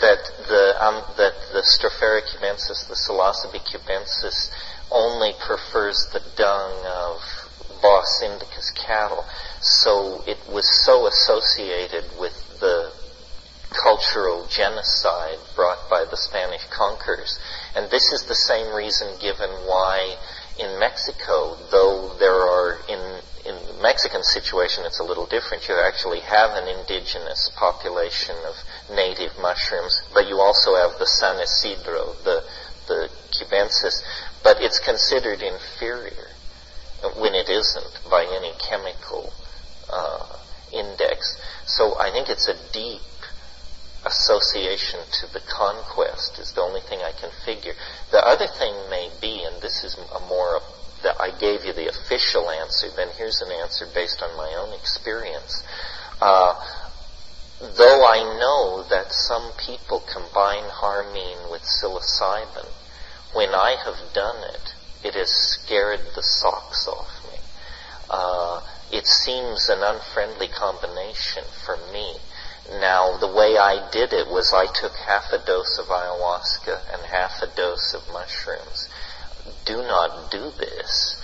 That 0.00 0.22
the 0.48 0.74
um, 0.82 1.02
that 1.16 1.34
the 1.52 1.62
Stropharia 1.62 2.22
cubensis, 2.22 2.88
the 2.88 2.94
Psilocybe 2.94 3.60
cubensis, 3.66 4.50
only 4.90 5.32
prefers 5.44 6.08
the 6.12 6.22
dung 6.36 6.72
of 6.86 7.20
Bos 7.82 8.22
indicus 8.22 8.70
cattle. 8.70 9.24
So 9.82 10.22
it 10.28 10.38
was 10.46 10.62
so 10.86 11.08
associated 11.08 12.04
with 12.16 12.60
the 12.60 12.92
cultural 13.74 14.46
genocide 14.46 15.38
brought 15.56 15.90
by 15.90 16.04
the 16.08 16.16
Spanish 16.16 16.62
conquerors. 16.70 17.40
And 17.74 17.90
this 17.90 18.12
is 18.12 18.22
the 18.22 18.36
same 18.36 18.72
reason 18.72 19.08
given 19.20 19.50
why 19.66 20.14
in 20.56 20.78
Mexico, 20.78 21.56
though 21.72 22.14
there 22.20 22.46
are 22.46 22.78
in 22.88 23.22
in 23.44 23.56
the 23.66 23.82
Mexican 23.82 24.22
situation 24.22 24.84
it's 24.86 25.00
a 25.00 25.04
little 25.04 25.26
different. 25.26 25.66
You 25.66 25.74
actually 25.74 26.20
have 26.20 26.52
an 26.54 26.68
indigenous 26.68 27.50
population 27.56 28.36
of 28.46 28.54
native 28.94 29.36
mushrooms, 29.40 30.00
but 30.14 30.28
you 30.28 30.38
also 30.38 30.76
have 30.76 30.96
the 31.00 31.06
San 31.06 31.40
Isidro, 31.40 32.14
the 32.22 32.44
the 32.86 33.10
cubensis, 33.34 33.98
but 34.44 34.62
it's 34.62 34.78
considered 34.78 35.42
inferior 35.42 36.30
when 37.18 37.34
it 37.34 37.48
isn't 37.48 37.98
by 38.08 38.22
any 38.22 38.52
chemical 38.62 39.32
uh, 39.90 40.36
index. 40.72 41.40
So 41.66 41.98
I 41.98 42.10
think 42.10 42.28
it's 42.28 42.48
a 42.48 42.72
deep 42.72 43.00
association 44.04 45.00
to 45.12 45.32
the 45.32 45.40
conquest 45.46 46.38
is 46.38 46.52
the 46.52 46.60
only 46.60 46.80
thing 46.80 46.98
I 47.00 47.12
can 47.12 47.30
figure. 47.44 47.74
The 48.10 48.24
other 48.26 48.46
thing 48.46 48.74
may 48.90 49.10
be, 49.20 49.44
and 49.44 49.62
this 49.62 49.84
is 49.84 49.94
a 49.94 50.20
more 50.26 50.60
that 51.02 51.20
I 51.20 51.30
gave 51.38 51.64
you 51.64 51.72
the 51.72 51.88
official 51.88 52.50
answer. 52.50 52.88
Then 52.94 53.08
here's 53.16 53.40
an 53.42 53.50
answer 53.52 53.86
based 53.94 54.22
on 54.22 54.36
my 54.36 54.54
own 54.54 54.72
experience. 54.78 55.62
Uh, 56.20 56.54
though 57.60 58.06
I 58.06 58.38
know 58.38 58.84
that 58.90 59.12
some 59.12 59.52
people 59.58 60.02
combine 60.12 60.68
harmine 60.70 61.50
with 61.50 61.62
psilocybin, 61.62 62.66
when 63.34 63.50
I 63.50 63.76
have 63.84 64.14
done 64.14 64.44
it, 64.54 64.74
it 65.04 65.14
has 65.14 65.30
scared 65.30 66.00
the 66.14 66.22
socks 66.22 66.86
off 66.86 67.10
me. 67.32 67.38
Uh, 68.10 68.60
it 68.92 69.06
seems 69.06 69.70
an 69.70 69.82
unfriendly 69.82 70.48
combination 70.48 71.44
for 71.64 71.78
me. 71.92 72.16
Now, 72.70 73.16
the 73.16 73.32
way 73.32 73.56
I 73.56 73.88
did 73.90 74.12
it 74.12 74.28
was 74.28 74.52
I 74.52 74.66
took 74.66 74.92
half 74.92 75.32
a 75.32 75.38
dose 75.44 75.78
of 75.78 75.86
ayahuasca 75.86 76.92
and 76.92 77.02
half 77.06 77.40
a 77.42 77.46
dose 77.56 77.94
of 77.94 78.12
mushrooms. 78.12 78.88
Do 79.64 79.78
not 79.78 80.30
do 80.30 80.50
this. 80.58 81.16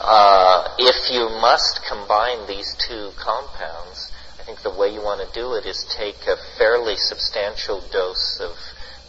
Uh, 0.00 0.74
if 0.76 1.10
you 1.12 1.28
must 1.40 1.84
combine 1.86 2.48
these 2.48 2.74
two 2.74 3.12
compounds, 3.16 4.10
I 4.40 4.42
think 4.42 4.62
the 4.62 4.74
way 4.74 4.92
you 4.92 5.00
want 5.00 5.26
to 5.26 5.40
do 5.40 5.54
it 5.54 5.64
is 5.66 5.84
take 5.84 6.26
a 6.26 6.36
fairly 6.58 6.96
substantial 6.96 7.80
dose 7.92 8.40
of 8.40 8.58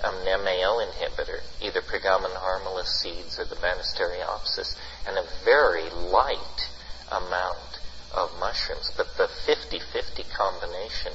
um, 0.05 0.15
an 0.27 0.43
MAO 0.43 0.77
inhibitor, 0.77 1.41
either 1.59 1.81
Peganum 1.81 2.31
harmala 2.31 2.85
seeds 2.85 3.39
or 3.39 3.45
the 3.45 3.55
Banisteriopsis, 3.55 4.75
and 5.07 5.17
a 5.17 5.25
very 5.43 5.89
light 5.89 6.69
amount 7.11 7.74
of 8.13 8.31
mushrooms. 8.39 8.91
But 8.95 9.07
the 9.17 9.27
50-50 9.27 10.29
combination 10.35 11.13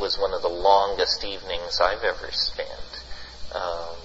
was 0.00 0.18
one 0.18 0.34
of 0.34 0.42
the 0.42 0.48
longest 0.48 1.24
evenings 1.24 1.80
I've 1.80 2.02
ever 2.02 2.30
spent. 2.32 3.04
Um, 3.54 3.96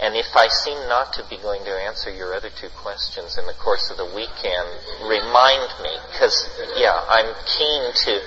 and 0.00 0.14
if 0.14 0.36
I 0.36 0.46
seem 0.46 0.78
not 0.88 1.12
to 1.14 1.24
be 1.28 1.36
going 1.36 1.64
to 1.64 1.70
answer 1.70 2.14
your 2.14 2.32
other 2.34 2.50
two 2.50 2.68
questions 2.68 3.36
in 3.36 3.46
the 3.46 3.54
course 3.54 3.90
of 3.90 3.96
the 3.96 4.06
weekend, 4.14 4.68
remind 5.02 5.74
me, 5.82 5.90
because 6.12 6.48
yeah, 6.76 6.94
I'm 7.08 7.34
keen 7.58 7.92
to 7.92 8.20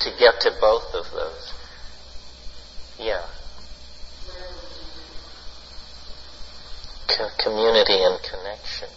to 0.00 0.10
get 0.18 0.40
to 0.42 0.52
both 0.60 0.94
of 0.94 1.10
those. 1.12 1.52
Yeah. 2.98 3.24
Co- 7.08 7.28
community 7.38 8.02
and 8.02 8.18
connection. 8.22 8.88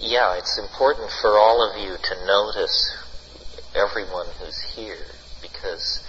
Yeah, 0.00 0.38
it's 0.38 0.58
important 0.58 1.10
for 1.10 1.36
all 1.36 1.68
of 1.68 1.76
you 1.76 1.96
to 1.96 2.26
notice 2.26 2.96
everyone 3.74 4.26
who's 4.38 4.60
here 4.60 5.06
because 5.42 6.04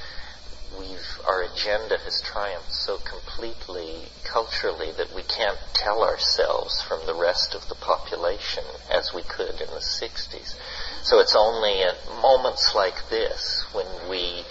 we've 0.77 1.19
our 1.27 1.41
agenda 1.41 1.97
has 1.97 2.21
triumphed 2.21 2.71
so 2.71 2.99
completely 2.99 4.05
culturally 4.23 4.91
that 4.97 5.13
we 5.15 5.23
can't 5.23 5.57
tell 5.73 6.03
ourselves 6.03 6.83
from 6.83 6.99
the 7.07 7.15
rest 7.15 7.55
of 7.55 7.67
the 7.67 7.73
population 7.81 8.63
as 8.91 9.11
we 9.11 9.23
could 9.23 9.59
in 9.59 9.67
the 9.73 9.81
60s. 9.81 10.53
So 11.01 11.19
it's 11.19 11.35
only 11.35 11.81
at 11.81 11.97
moments 12.21 12.75
like 12.75 13.09
this 13.09 13.65
when 13.73 13.87
we 14.07 14.45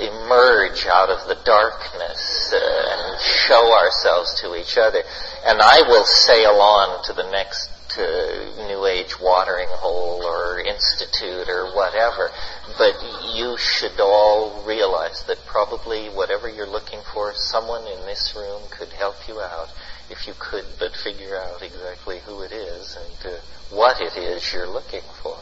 emerge 0.00 0.84
out 0.84 1.08
of 1.08 1.28
the 1.28 1.40
darkness 1.44 2.52
uh, 2.52 2.60
and 2.60 3.20
show 3.20 3.72
ourselves 3.72 4.40
to 4.42 4.54
each 4.54 4.76
other. 4.76 5.02
And 5.46 5.62
I 5.62 5.80
will 5.88 6.04
sail 6.04 6.60
on 6.60 7.04
to 7.04 7.14
the 7.14 7.30
next 7.30 7.70
uh, 7.98 8.66
New 8.68 8.86
Age 8.86 9.20
watering 9.20 9.68
hole 9.70 10.24
or 10.24 10.60
institute 10.60 11.48
or 11.48 11.74
whatever. 11.74 12.30
But 12.78 12.94
you 13.34 13.56
should 13.58 13.98
all 14.00 14.62
realize 14.66 15.24
that 15.26 15.38
probably 15.46 16.08
whatever 16.08 16.48
you're 16.48 16.66
looking 16.66 17.00
for, 17.12 17.32
someone 17.34 17.86
in 17.86 18.06
this 18.06 18.34
room 18.36 18.62
could 18.70 18.90
help 18.90 19.16
you 19.28 19.40
out 19.40 19.68
if 20.10 20.26
you 20.26 20.34
could 20.38 20.64
but 20.78 20.92
figure 20.94 21.36
out 21.36 21.62
exactly 21.62 22.18
who 22.26 22.42
it 22.42 22.52
is 22.52 22.96
and 22.96 23.32
uh, 23.32 23.38
what 23.70 24.00
it 24.00 24.16
is 24.16 24.52
you're 24.52 24.68
looking 24.68 25.02
for. 25.22 25.38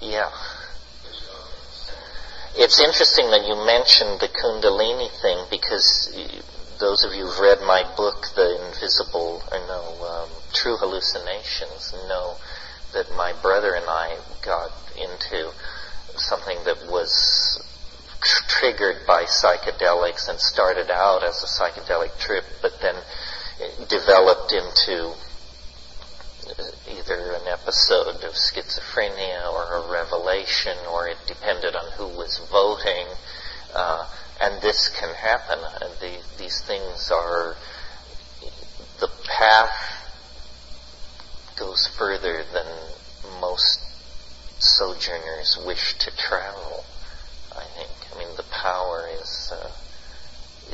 Yeah. 0.00 0.30
It's 2.58 2.80
interesting 2.80 3.30
that 3.30 3.46
you 3.46 3.54
mentioned 3.66 4.20
the 4.20 4.28
Kundalini 4.28 5.10
thing 5.20 5.44
because 5.50 6.08
those 6.78 7.04
of 7.04 7.14
you 7.14 7.26
who've 7.26 7.40
read 7.40 7.60
my 7.60 7.82
book, 7.96 8.26
The 8.34 8.66
Invisible, 8.66 9.42
or 9.50 9.58
no, 9.66 10.06
um, 10.06 10.28
True 10.52 10.76
Hallucinations, 10.76 11.94
know 12.08 12.36
that 12.92 13.10
my 13.16 13.32
brother 13.42 13.74
and 13.74 13.86
I 13.88 14.16
got 14.44 14.70
into 14.96 15.52
something 16.16 16.56
that 16.64 16.86
was 16.88 17.62
triggered 18.48 19.06
by 19.06 19.24
psychedelics 19.24 20.28
and 20.28 20.40
started 20.40 20.90
out 20.90 21.22
as 21.22 21.42
a 21.42 21.46
psychedelic 21.46 22.18
trip, 22.18 22.44
but 22.62 22.72
then 22.80 22.96
developed 23.88 24.52
into 24.52 25.14
either 26.88 27.32
an 27.32 27.48
episode 27.48 28.22
of 28.22 28.32
schizophrenia 28.32 29.52
or 29.52 29.76
a 29.76 29.90
revelation, 29.90 30.76
or 30.90 31.08
it 31.08 31.16
depended 31.26 31.74
on 31.74 31.92
who 31.92 32.06
was 32.16 32.38
voting. 32.50 33.06
Uh, 33.74 34.06
and 34.40 34.60
this 34.62 34.88
can 34.88 35.14
happen. 35.14 35.58
And 35.80 35.92
the, 36.00 36.18
these 36.38 36.60
things 36.62 37.10
are 37.10 37.56
the 39.00 39.08
path 39.26 39.96
goes 41.58 41.86
further 41.86 42.44
than 42.52 42.66
most 43.40 43.80
sojourners 44.58 45.58
wish 45.66 45.98
to 45.98 46.16
travel. 46.16 46.84
I 47.56 47.64
think. 47.64 47.90
I 48.14 48.18
mean, 48.18 48.36
the 48.36 48.44
power 48.44 49.08
is 49.20 49.52
uh, 49.52 49.70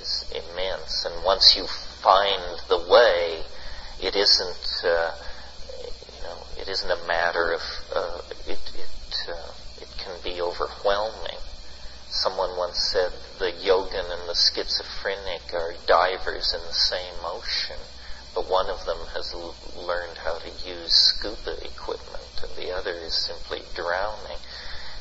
is 0.01 0.25
immense, 0.35 1.05
and 1.05 1.25
once 1.25 1.57
you 1.57 1.67
find 1.67 2.61
the 2.69 2.79
way, 2.79 3.43
it 4.03 4.17
isn't. 4.17 4.83
Uh, 4.85 5.15
you 6.17 6.23
know, 6.25 6.39
it 6.61 6.69
isn't 6.69 6.91
a 6.91 7.07
matter 7.07 7.53
of. 7.53 7.63
Uh, 7.95 8.21
it 8.49 8.59
it 8.75 9.29
uh, 9.29 9.53
it 9.81 9.89
can 9.99 10.15
be 10.25 10.41
overwhelming. 10.41 11.42
Someone 12.23 12.57
once 12.57 12.79
said 12.79 13.11
the 13.41 13.51
yogin 13.51 14.07
and 14.09 14.29
the 14.29 14.39
schizophrenic 14.39 15.53
are 15.53 15.75
divers 15.89 16.55
in 16.55 16.61
the 16.61 16.73
same 16.73 17.19
ocean, 17.25 17.83
but 18.33 18.49
one 18.49 18.71
of 18.71 18.85
them 18.87 19.09
has 19.13 19.35
l- 19.35 19.57
learned 19.75 20.19
how 20.19 20.39
to 20.39 20.49
use 20.65 20.95
scuba 20.95 21.59
equipment, 21.67 22.31
and 22.41 22.55
the 22.55 22.71
other 22.71 22.93
is 22.93 23.27
simply 23.27 23.63
drowning. 23.75 24.39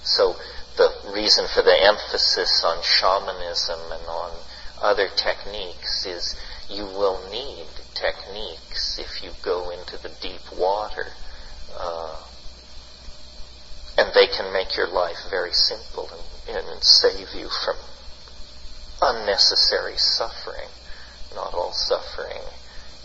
So 0.02 0.36
the 0.78 0.90
reason 1.14 1.46
for 1.46 1.62
the 1.62 1.78
emphasis 1.84 2.64
on 2.66 2.82
shamanism 2.82 3.80
and 3.92 4.08
on 4.08 4.32
other 4.82 5.08
techniques 5.16 6.08
is 6.08 6.36
you 6.72 6.86
will 6.86 7.30
need 7.30 7.68
techniques 7.94 8.98
if 8.98 9.22
you 9.22 9.30
go 9.44 9.70
into 9.70 10.02
the 10.02 10.10
deep 10.22 10.42
water. 10.58 11.06
Uh, 11.78 12.18
and 14.00 14.12
they 14.16 14.26
can 14.26 14.52
make 14.52 14.76
your 14.76 14.88
life 14.88 15.30
very 15.30 15.54
simple 15.54 16.10
and, 16.10 16.31
and 16.50 16.84
save 16.84 17.34
you 17.36 17.50
from 17.50 17.76
unnecessary 19.02 19.98
suffering. 19.98 20.70
Not 21.36 21.54
all 21.54 21.72
suffering 21.72 22.42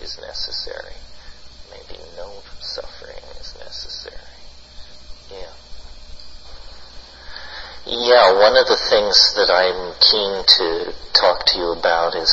is 0.03 0.19
necessary. 0.21 0.95
Maybe 1.71 2.01
no 2.17 2.43
suffering 2.61 3.23
is 3.41 3.55
necessary. 3.59 4.17
Yeah. 5.31 5.53
Yeah, 7.87 8.33
one 8.35 8.57
of 8.57 8.67
the 8.67 8.77
things 8.91 9.35
that 9.37 9.49
I'm 9.49 9.95
keen 10.03 10.45
to 10.59 10.93
talk 11.13 11.47
to 11.47 11.59
you 11.59 11.73
about 11.73 12.17
is 12.17 12.31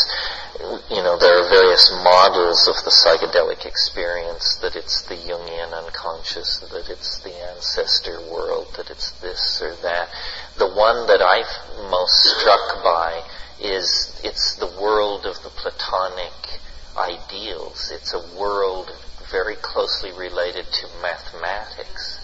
you 0.90 1.02
know, 1.02 1.18
there 1.18 1.44
are 1.44 1.50
various 1.50 1.92
models 2.04 2.68
of 2.68 2.76
the 2.86 2.94
psychedelic 2.94 3.66
experience, 3.66 4.56
that 4.62 4.76
it's 4.76 5.02
the 5.04 5.16
Jungian 5.16 5.74
unconscious, 5.74 6.60
that 6.60 6.90
it's 6.90 7.20
the 7.20 7.34
ancestor 7.52 8.22
world, 8.32 8.68
that 8.78 8.90
it's 8.90 9.12
this 9.20 9.62
or 9.62 9.76
that. 9.82 10.10
The 10.58 10.68
one 10.68 11.08
that 11.08 11.22
I'm 11.22 11.90
most 11.90 12.24
struck 12.24 12.84
by 12.84 13.24
is 13.60 14.20
it's 14.24 14.56
the 14.56 14.72
world 14.80 15.26
of 15.26 15.42
the 15.42 15.50
Platonic 15.50 16.60
ideals. 16.96 17.92
It's 17.92 18.14
a 18.14 18.40
world 18.40 18.92
very 19.32 19.56
closely 19.56 20.12
related 20.12 20.66
to 20.72 20.88
mathematics. 21.02 22.20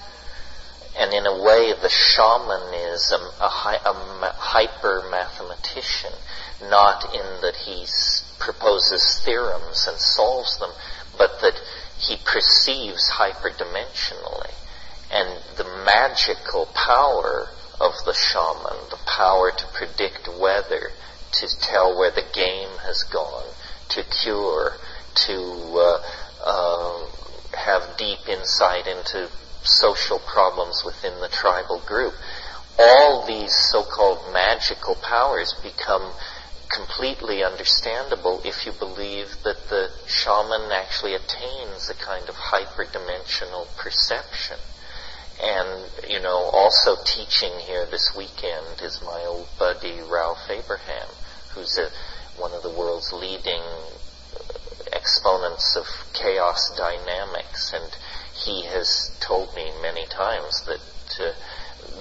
And 0.98 1.14
in 1.14 1.26
a 1.26 1.42
way, 1.42 1.74
the 1.74 1.90
shaman 1.90 2.74
is 2.74 3.12
a, 3.12 3.44
a, 3.44 3.48
a 3.48 4.34
hyper 4.38 5.08
mathematician, 5.10 6.14
not 6.70 7.16
in 7.16 7.42
that 7.42 7.56
he 7.56 7.86
proposes 8.38 9.22
theorems 9.26 9.88
and 9.88 9.98
solves 9.98 10.60
them, 10.60 10.72
but 11.18 11.42
that 11.42 11.60
he 12.00 12.18
perceives 12.26 13.10
hyperdimensionally. 13.10 14.54
And 15.12 15.40
the 15.58 15.84
magical 15.86 16.68
power 16.76 17.50
of 17.80 17.94
the 18.06 18.14
shaman, 18.14 18.78
the 18.90 19.00
power 19.06 19.52
to 19.52 19.66
predict 19.74 20.28
weather, 20.40 20.92
to 21.32 21.60
tell 21.60 21.98
where 21.98 22.12
the 22.12 22.26
game 22.34 22.70
has 22.80 23.04
gone, 23.04 23.48
to 23.90 24.04
cure, 24.04 24.74
to 25.16 25.36
uh, 25.76 26.02
uh, 26.46 27.06
have 27.58 27.98
deep 27.98 28.28
insight 28.28 28.88
into 28.88 29.30
social 29.64 30.20
problems 30.20 30.84
within 30.86 31.20
the 31.22 31.30
tribal 31.30 31.80
group. 31.86 32.14
All 32.78 33.26
these 33.26 33.54
so-called 33.72 34.34
magical 34.34 34.96
powers 34.96 35.54
become 35.62 36.14
completely 36.70 37.44
understandable 37.44 38.42
if 38.46 38.66
you 38.66 38.72
believe 38.72 39.28
that 39.44 39.70
the 39.70 39.90
shaman 40.08 40.72
actually 40.72 41.16
attains 41.16 41.90
a 41.90 41.96
kind 41.96 42.30
of 42.30 42.36
hyperdimensional 42.36 43.68
perception. 43.76 44.58
And, 45.42 45.86
you 46.10 46.20
know, 46.20 46.50
also 46.52 46.96
teaching 47.06 47.52
here 47.60 47.86
this 47.86 48.14
weekend 48.16 48.82
is 48.84 49.02
my 49.02 49.24
old 49.26 49.48
buddy 49.58 50.02
Ralph 50.02 50.50
Abraham, 50.50 51.08
who's 51.54 51.78
a, 51.78 51.90
one 52.40 52.52
of 52.52 52.62
the 52.62 52.70
world's 52.70 53.14
leading 53.14 53.64
exponents 54.92 55.78
of 55.78 55.86
chaos 56.14 56.76
dynamics. 56.76 57.74
And 57.74 57.96
he 58.34 58.66
has 58.66 59.16
told 59.22 59.56
me 59.56 59.72
many 59.82 60.06
times 60.08 60.62
that 60.66 60.82
uh, 61.20 61.34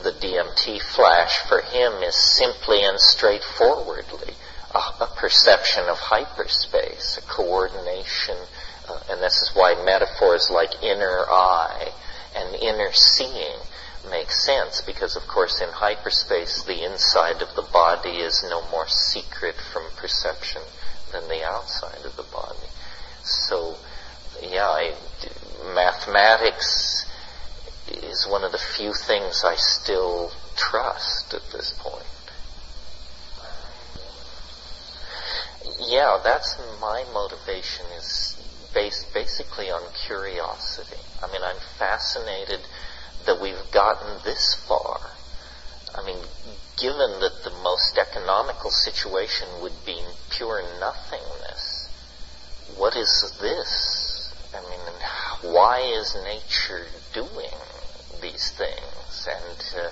the 0.02 0.12
DMT 0.12 0.82
flash 0.82 1.38
for 1.48 1.60
him 1.60 2.02
is 2.02 2.16
simply 2.16 2.82
and 2.82 2.98
straightforwardly 2.98 4.34
a, 4.74 4.78
a 4.78 5.12
perception 5.16 5.84
of 5.88 5.98
hyperspace, 5.98 7.18
a 7.18 7.22
coordination, 7.22 8.36
uh, 8.88 9.00
and 9.10 9.20
this 9.20 9.42
is 9.42 9.50
why 9.54 9.80
metaphors 9.84 10.50
like 10.50 10.82
inner 10.82 11.24
eye 11.28 11.92
and 12.38 12.54
inner 12.56 12.92
seeing 12.92 13.58
make 14.10 14.30
sense 14.30 14.80
because 14.80 15.16
of 15.16 15.26
course 15.26 15.60
in 15.60 15.68
hyperspace 15.68 16.62
the 16.62 16.84
inside 16.84 17.42
of 17.42 17.54
the 17.56 17.66
body 17.72 18.18
is 18.18 18.44
no 18.48 18.62
more 18.70 18.86
secret 18.86 19.56
from 19.72 19.82
perception 19.96 20.62
than 21.12 21.26
the 21.28 21.44
outside 21.44 22.04
of 22.04 22.16
the 22.16 22.22
body. 22.22 22.68
So, 23.24 23.76
yeah, 24.42 24.68
I, 24.68 24.94
mathematics 25.74 27.06
is 27.88 28.26
one 28.28 28.44
of 28.44 28.52
the 28.52 28.58
few 28.58 28.92
things 28.92 29.42
I 29.44 29.56
still 29.56 30.30
trust 30.56 31.34
at 31.34 31.42
this 31.52 31.74
point. 31.78 32.04
yeah, 35.80 36.18
that's 36.22 36.56
my 36.80 37.04
motivation 37.12 37.86
is 37.96 38.36
based 38.78 39.12
basically 39.12 39.70
on 39.70 39.82
curiosity. 40.06 41.02
I 41.20 41.26
mean, 41.32 41.42
I'm 41.42 41.58
fascinated 41.78 42.60
that 43.26 43.40
we've 43.42 43.70
gotten 43.72 44.22
this 44.22 44.54
far. 44.54 45.00
I 45.96 46.06
mean, 46.06 46.22
given 46.78 47.18
that 47.18 47.42
the 47.42 47.50
most 47.64 47.98
economical 47.98 48.70
situation 48.70 49.48
would 49.62 49.74
be 49.84 49.98
pure 50.30 50.62
nothingness, 50.78 51.88
what 52.76 52.94
is 52.94 53.34
this? 53.40 54.32
I 54.54 54.60
mean, 54.70 55.52
why 55.52 55.80
is 55.80 56.14
nature 56.22 56.86
doing 57.12 57.58
these 58.22 58.52
things? 58.52 59.26
And 59.26 59.58
uh, 59.74 59.90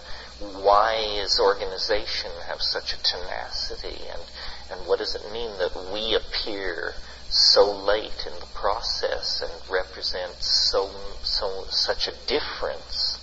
why 0.62 0.94
is 1.24 1.40
organization 1.40 2.30
have 2.46 2.62
such 2.62 2.92
a 2.92 3.02
tenacity? 3.02 3.98
And 4.12 4.22
and 4.70 4.86
what 4.86 5.00
does 5.00 5.14
it 5.16 5.32
mean 5.32 5.50
that 5.58 5.74
we 5.92 6.14
appear 6.14 6.94
so 7.36 7.70
late 7.70 8.26
in 8.26 8.32
the 8.40 8.46
process 8.54 9.42
and 9.42 9.70
represent 9.70 10.42
so, 10.42 10.90
so 11.22 11.64
such 11.68 12.08
a 12.08 12.12
difference 12.26 13.18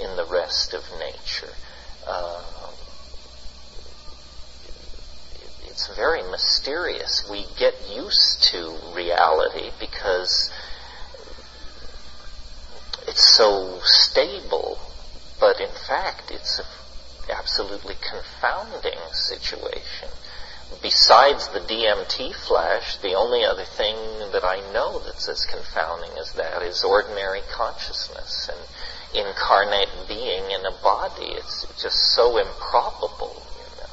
in 0.00 0.16
the 0.16 0.24
rest 0.24 0.74
of 0.74 0.82
nature? 0.98 1.52
Uh, 2.06 2.42
it's 5.66 5.94
very 5.96 6.22
mysterious. 6.30 7.26
We 7.30 7.46
get 7.58 7.74
used 7.90 8.42
to 8.52 8.78
reality 8.94 9.70
because 9.80 10.50
it's 13.08 13.36
so 13.36 13.80
stable, 13.82 14.78
but 15.40 15.60
in 15.60 15.70
fact 15.88 16.30
it's 16.30 16.58
an 16.58 16.66
absolutely 17.30 17.96
confounding 18.00 18.98
situation. 19.12 20.08
Besides 20.80 21.48
the 21.48 21.60
DMT 21.60 22.34
flash, 22.34 22.96
the 22.98 23.14
only 23.14 23.44
other 23.44 23.64
thing 23.64 23.96
that 24.32 24.44
I 24.44 24.60
know 24.72 25.00
that's 25.00 25.28
as 25.28 25.44
confounding 25.44 26.16
as 26.18 26.32
that 26.34 26.62
is 26.62 26.82
ordinary 26.84 27.42
consciousness 27.50 28.48
and 28.48 29.26
incarnate 29.26 29.90
being 30.08 30.50
in 30.50 30.64
a 30.64 30.72
body. 30.82 31.32
It's 31.36 31.66
just 31.82 32.14
so 32.14 32.38
improbable. 32.38 33.42
You 33.58 33.68
know. 33.78 33.92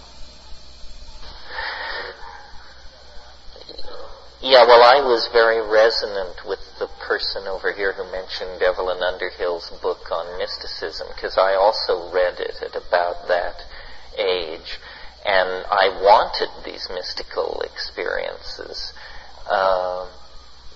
Yeah, 4.41 4.65
well, 4.65 4.81
I 4.81 5.01
was 5.05 5.27
very 5.33 5.59
resonant 5.61 6.45
with 6.47 6.59
the 6.79 6.87
person 6.99 7.47
over 7.47 7.73
here 7.73 7.91
who 7.93 8.09
mentioned 8.11 8.61
Evelyn 8.61 9.03
Underhill's 9.03 9.69
book 9.81 10.11
on 10.11 10.37
mysticism, 10.37 11.07
because 11.13 11.37
I 11.37 11.55
also 11.55 12.09
read 12.11 12.39
it 12.39 12.55
at 12.63 12.75
about 12.75 13.27
that 13.27 13.65
age, 14.17 14.79
and 15.25 15.65
I 15.69 15.89
wanted 16.01 16.49
these 16.65 16.87
mystical 16.89 17.61
experiences. 17.61 18.93
Uh, 19.49 20.07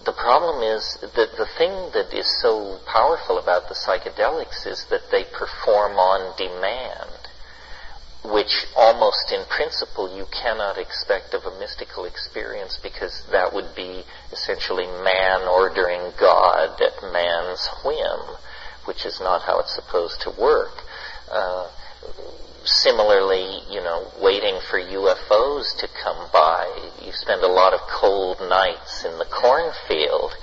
the 0.05 0.13
problem 0.13 0.63
is 0.63 0.97
that 1.01 1.37
the 1.37 1.47
thing 1.57 1.71
that 1.93 2.11
is 2.11 2.27
so 2.41 2.79
powerful 2.85 3.39
about 3.39 3.69
the 3.69 3.75
psychedelics 3.75 4.67
is 4.67 4.85
that 4.89 5.09
they 5.11 5.23
perform 5.23 5.93
on 5.93 6.35
demand 6.37 7.23
which 8.23 8.65
almost 8.75 9.31
in 9.33 9.43
principle 9.49 10.15
you 10.15 10.25
cannot 10.31 10.77
expect 10.77 11.33
of 11.33 11.43
a 11.43 11.59
mystical 11.59 12.05
experience 12.05 12.79
because 12.81 13.23
that 13.31 13.53
would 13.53 13.75
be 13.75 14.03
essentially 14.31 14.87
man 15.03 15.41
ordering 15.41 16.11
God 16.17 16.79
at 16.79 17.11
man's 17.11 17.67
whim, 17.83 18.37
which 18.85 19.05
is 19.05 19.19
not 19.19 19.41
how 19.41 19.59
it's 19.59 19.75
supposed 19.75 20.21
to 20.21 20.31
work. 20.39 20.71
Uh, 21.29 21.69
similarly, 22.65 23.61
you 23.69 23.81
know, 23.81 24.11
waiting 24.21 24.59
for 24.69 24.79
UFOs 24.79 25.77
to 25.77 25.87
come 26.03 26.29
by, 26.31 26.67
you 27.03 27.11
spend 27.11 27.41
a 27.43 27.47
lot 27.47 27.73
of 27.73 27.79
cold 27.89 28.39
nights 28.39 29.03
in 29.05 29.17
the 29.17 29.25
cornfield 29.25 30.33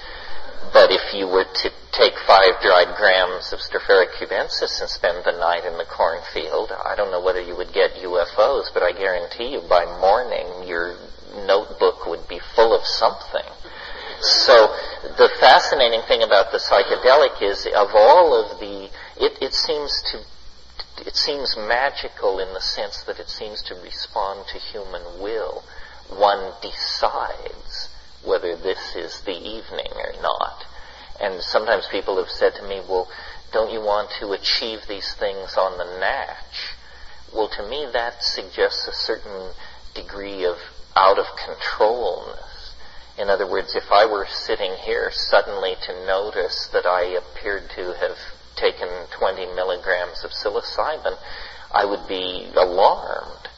but 0.73 0.93
if 0.93 1.15
you 1.15 1.27
were 1.27 1.45
to 1.45 1.73
take 1.91 2.15
five 2.27 2.61
dried 2.63 2.95
grams 2.97 3.53
of 3.53 3.59
Stropharia 3.61 4.07
cubensis 4.13 4.81
and 4.81 4.89
spend 4.89 5.25
the 5.25 5.33
night 5.33 5.65
in 5.65 5.77
the 5.79 5.85
cornfield, 5.85 6.71
I 6.71 6.95
don't 6.95 7.11
know 7.11 7.21
whether 7.21 7.41
you 7.41 7.57
would 7.57 7.73
get 7.73 7.95
UFOs, 7.95 8.73
but 8.73 8.83
I 8.83 8.93
guarantee 8.93 9.53
you 9.53 9.63
by 9.69 9.85
morning 9.99 10.69
your 10.69 10.95
notebook 11.47 12.07
would 12.07 12.29
be 12.29 12.39
full 12.55 12.75
of 12.75 12.87
something. 12.87 13.49
So 14.21 14.69
the 15.17 15.31
fascinating 15.41 16.03
thing 16.07 16.23
about 16.23 16.53
the 16.53 16.59
psychedelic 16.59 17.43
is 17.43 17.67
of 17.67 17.89
all 17.95 18.35
of 18.37 18.61
the, 18.61 18.91
it, 19.17 19.39
it 19.41 19.55
seems 19.55 19.91
to 20.13 20.23
it 21.07 21.17
seems 21.17 21.57
magical 21.57 22.39
in 22.39 22.53
the 22.53 22.61
sense 22.61 23.03
that 23.05 23.19
it 23.19 23.29
seems 23.29 23.63
to 23.63 23.75
respond 23.75 24.47
to 24.49 24.59
human 24.59 25.03
will. 25.21 25.65
One 26.09 26.53
decides 26.61 27.89
whether 28.25 28.57
this 28.57 28.97
is 28.97 29.21
the 29.23 29.37
evening 29.37 29.93
or 29.95 30.13
not. 30.21 30.65
And 31.21 31.43
sometimes 31.43 31.87
people 31.91 32.17
have 32.17 32.31
said 32.31 32.55
to 32.55 32.63
me, 32.63 32.81
well, 32.89 33.09
don't 33.53 33.73
you 33.73 33.81
want 33.81 34.11
to 34.21 34.33
achieve 34.33 34.81
these 34.89 35.15
things 35.15 35.57
on 35.57 35.79
the 35.79 35.99
natch? 35.99 36.75
Well, 37.33 37.49
to 37.49 37.69
me, 37.69 37.87
that 37.93 38.23
suggests 38.23 38.89
a 38.89 38.93
certain 38.93 39.53
degree 39.95 40.45
of 40.45 40.57
out 40.97 41.19
of 41.19 41.27
controlness. 41.37 42.75
In 43.19 43.29
other 43.29 43.47
words, 43.47 43.75
if 43.75 43.91
I 43.93 44.07
were 44.07 44.27
sitting 44.27 44.73
here 44.85 45.11
suddenly 45.13 45.75
to 45.87 46.07
notice 46.07 46.69
that 46.73 46.87
I 46.87 47.03
appeared 47.03 47.71
to 47.77 47.93
have 47.95 48.17
taken 48.61 48.89
20 49.19 49.47
milligrams 49.57 50.23
of 50.25 50.31
psilocybin, 50.31 51.17
I 51.73 51.85
would 51.85 52.07
be 52.07 52.51
alarmed. 52.55 53.49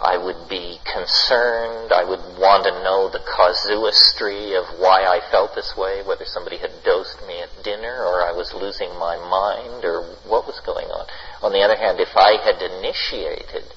I 0.00 0.16
would 0.16 0.48
be 0.48 0.80
concerned. 0.88 1.92
I 1.92 2.04
would 2.04 2.40
want 2.40 2.64
to 2.64 2.72
know 2.82 3.10
the 3.12 3.20
casuistry 3.20 4.56
of 4.56 4.64
why 4.80 5.04
I 5.04 5.20
felt 5.30 5.54
this 5.54 5.76
way, 5.76 6.02
whether 6.02 6.24
somebody 6.24 6.56
had 6.56 6.72
dosed 6.82 7.20
me 7.28 7.42
at 7.42 7.62
dinner 7.62 8.00
or 8.08 8.24
I 8.24 8.32
was 8.32 8.54
losing 8.54 8.88
my 8.96 9.20
mind 9.20 9.84
or 9.84 10.16
what 10.24 10.46
was 10.46 10.58
going 10.64 10.88
on. 10.88 11.06
On 11.42 11.52
the 11.52 11.60
other 11.60 11.76
hand, 11.76 12.00
if 12.00 12.16
I 12.16 12.40
had 12.40 12.62
initiated 12.62 13.68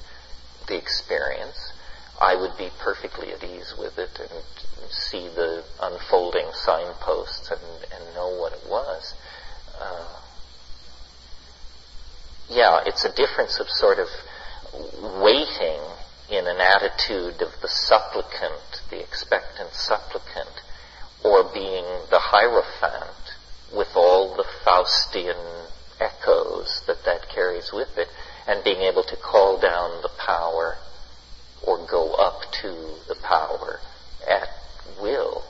the 0.66 0.78
experience, 0.78 1.74
I 2.18 2.36
would 2.36 2.56
be 2.56 2.70
perfectly 2.80 3.32
at 3.32 3.44
ease 3.44 3.74
with 3.76 3.98
it 3.98 4.18
and 4.18 4.32
see 4.88 5.28
the 5.28 5.62
unfolding 5.82 6.48
signposts 6.54 7.50
and, 7.50 7.60
and 7.92 8.14
know 8.14 8.32
what 8.40 8.54
it 8.54 8.64
was. 8.66 9.12
Uh, 9.78 10.23
yeah, 12.48 12.80
it's 12.86 13.04
a 13.04 13.14
difference 13.14 13.60
of 13.60 13.68
sort 13.68 13.98
of 13.98 14.08
waiting 15.22 15.80
in 16.30 16.46
an 16.46 16.60
attitude 16.60 17.42
of 17.42 17.52
the 17.60 17.68
supplicant, 17.68 18.82
the 18.90 19.00
expectant 19.00 19.72
supplicant, 19.72 20.62
or 21.24 21.44
being 21.52 21.84
the 22.10 22.18
Hierophant 22.20 23.36
with 23.74 23.88
all 23.94 24.36
the 24.36 24.44
Faustian 24.64 25.68
echoes 26.00 26.82
that 26.86 27.04
that 27.04 27.28
carries 27.28 27.72
with 27.72 27.96
it, 27.96 28.08
and 28.46 28.62
being 28.64 28.82
able 28.82 29.04
to 29.04 29.16
call 29.16 29.58
down 29.60 30.02
the 30.02 30.10
power 30.18 30.76
or 31.62 31.86
go 31.86 32.12
up 32.14 32.42
to 32.52 32.68
the 33.08 33.16
power 33.22 33.80
at 34.28 34.48
will. 35.00 35.42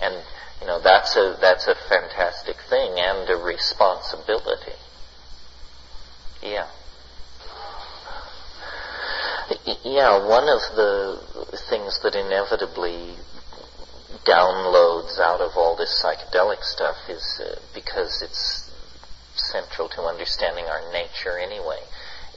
And, 0.00 0.14
you 0.60 0.66
know, 0.66 0.80
that's 0.80 1.16
a, 1.16 1.38
that's 1.40 1.66
a 1.66 1.74
fantastic 1.88 2.56
thing 2.68 2.98
and 2.98 3.30
a 3.30 3.36
responsibility. 3.36 4.76
Yeah. 6.42 6.66
Yeah, 9.84 10.26
one 10.26 10.48
of 10.48 10.60
the 10.74 11.20
things 11.68 12.00
that 12.02 12.14
inevitably 12.14 13.14
downloads 14.24 15.18
out 15.18 15.40
of 15.40 15.52
all 15.56 15.76
this 15.76 16.02
psychedelic 16.02 16.62
stuff 16.62 16.96
is 17.08 17.40
uh, 17.44 17.60
because 17.74 18.22
it's 18.22 18.70
central 19.36 19.88
to 19.88 20.02
understanding 20.02 20.64
our 20.66 20.92
nature 20.92 21.38
anyway 21.38 21.80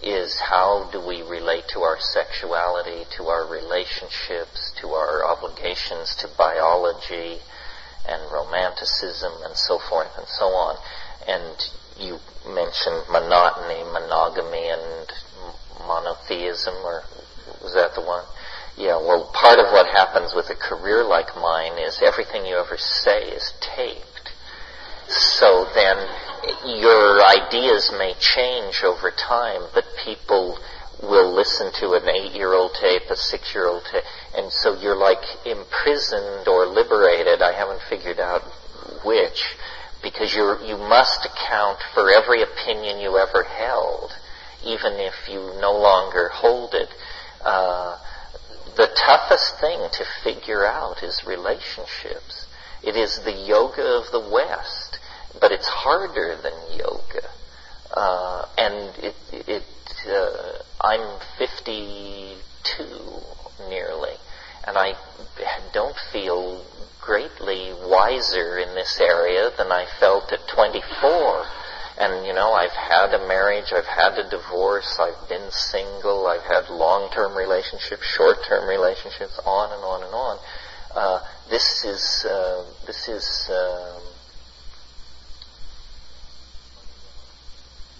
is 0.03 0.39
how 0.39 0.89
do 0.91 0.99
we 0.99 1.21
relate 1.23 1.63
to 1.69 1.79
our 1.81 1.97
sexuality, 1.99 3.05
to 3.17 3.25
our 3.25 3.47
relationships, 3.49 4.71
to 4.81 4.89
our 4.89 5.25
obligations 5.25 6.15
to 6.15 6.27
biology 6.37 7.39
and 8.07 8.21
romanticism 8.31 9.33
and 9.43 9.55
so 9.55 9.79
forth 9.89 10.11
and 10.17 10.27
so 10.27 10.45
on. 10.45 10.75
And 11.27 11.57
you 11.99 12.19
mentioned 12.47 13.03
monotony, 13.09 13.83
monogamy, 13.91 14.69
and 14.69 15.11
monotheism, 15.87 16.75
or 16.83 17.03
was 17.61 17.73
that 17.73 17.95
the 17.95 18.01
one? 18.01 18.23
Yeah, 18.77 18.97
well, 18.97 19.31
part 19.33 19.59
of 19.59 19.71
what 19.71 19.87
happens 19.87 20.33
with 20.35 20.49
a 20.49 20.55
career 20.55 21.03
like 21.03 21.35
mine 21.35 21.79
is 21.79 22.01
everything 22.03 22.45
you 22.45 22.57
ever 22.57 22.77
say 22.77 23.29
is 23.29 23.53
taped. 23.61 24.31
So 25.07 25.67
then 25.73 25.97
your 26.65 27.23
ideas 27.23 27.91
may 27.97 28.13
change 28.19 28.83
over 28.83 29.11
time, 29.11 29.61
but 29.73 29.85
people 30.03 30.59
will 31.01 31.33
listen 31.33 31.71
to 31.79 31.93
an 31.93 32.09
eight-year-old 32.09 32.73
tape, 32.73 33.03
a 33.09 33.15
six-year-old 33.15 33.83
tape, 33.91 34.03
and 34.35 34.51
so 34.51 34.79
you're 34.79 34.97
like 34.97 35.23
imprisoned 35.45 36.47
or 36.47 36.65
liberated. 36.65 37.41
I 37.41 37.53
haven't 37.53 37.81
figured 37.89 38.19
out 38.19 38.43
which, 39.05 39.43
because 40.05 40.35
you 40.35 40.55
you 40.63 40.77
must 40.77 41.25
account 41.25 41.79
for 41.95 42.13
every 42.13 42.43
opinion 42.43 42.99
you 42.99 43.17
ever 43.17 43.41
held 43.43 44.11
even 44.65 44.93
if 44.93 45.13
you 45.29 45.39
no 45.59 45.71
longer 45.71 46.29
hold 46.29 46.73
it. 46.73 46.89
Uh, 47.43 47.97
the 48.75 48.87
toughest 49.05 49.59
thing 49.59 49.79
to 49.93 50.05
figure 50.23 50.65
out 50.65 51.03
is 51.03 51.23
relationships. 51.25 52.47
It 52.83 52.95
is 52.95 53.21
the 53.23 53.31
yoga 53.31 53.83
of 53.83 54.11
the 54.11 54.19
West, 54.19 54.99
but 55.39 55.51
it's 55.51 55.67
harder 55.67 56.35
than 56.41 56.53
yoga. 56.77 57.29
Uh, 57.95 58.45
and 58.57 58.95
it, 59.03 59.15
it 59.31 59.63
uh, 60.09 60.59
I'm 60.81 61.19
52 61.37 62.37
nearly, 63.69 64.15
and 64.67 64.77
I 64.77 64.95
don't 65.73 65.95
feel 66.11 66.65
greatly 67.05 67.71
wiser 67.85 68.57
in 68.57 68.73
this 68.73 68.99
area 68.99 69.51
than 69.57 69.71
I 69.71 69.85
felt 69.99 70.31
at 70.31 70.47
24. 70.47 71.45
And, 71.97 72.25
you 72.25 72.33
know, 72.33 72.51
I've 72.51 72.71
had 72.71 73.13
a 73.13 73.27
marriage, 73.27 73.71
I've 73.71 73.85
had 73.85 74.17
a 74.17 74.29
divorce, 74.29 74.99
I've 74.99 75.29
been 75.29 75.49
single, 75.51 76.27
I've 76.27 76.43
had 76.43 76.69
long-term 76.69 77.37
relationships, 77.37 78.03
short-term 78.03 78.67
relationships, 78.67 79.39
on 79.45 79.71
and 79.71 79.83
on 79.83 80.03
and 80.03 80.13
on. 80.13 80.39
Uh, 80.93 81.19
this 81.49 81.85
is, 81.85 82.25
uh, 82.29 82.65
this 82.85 83.07
is, 83.07 83.49
um, 83.49 84.01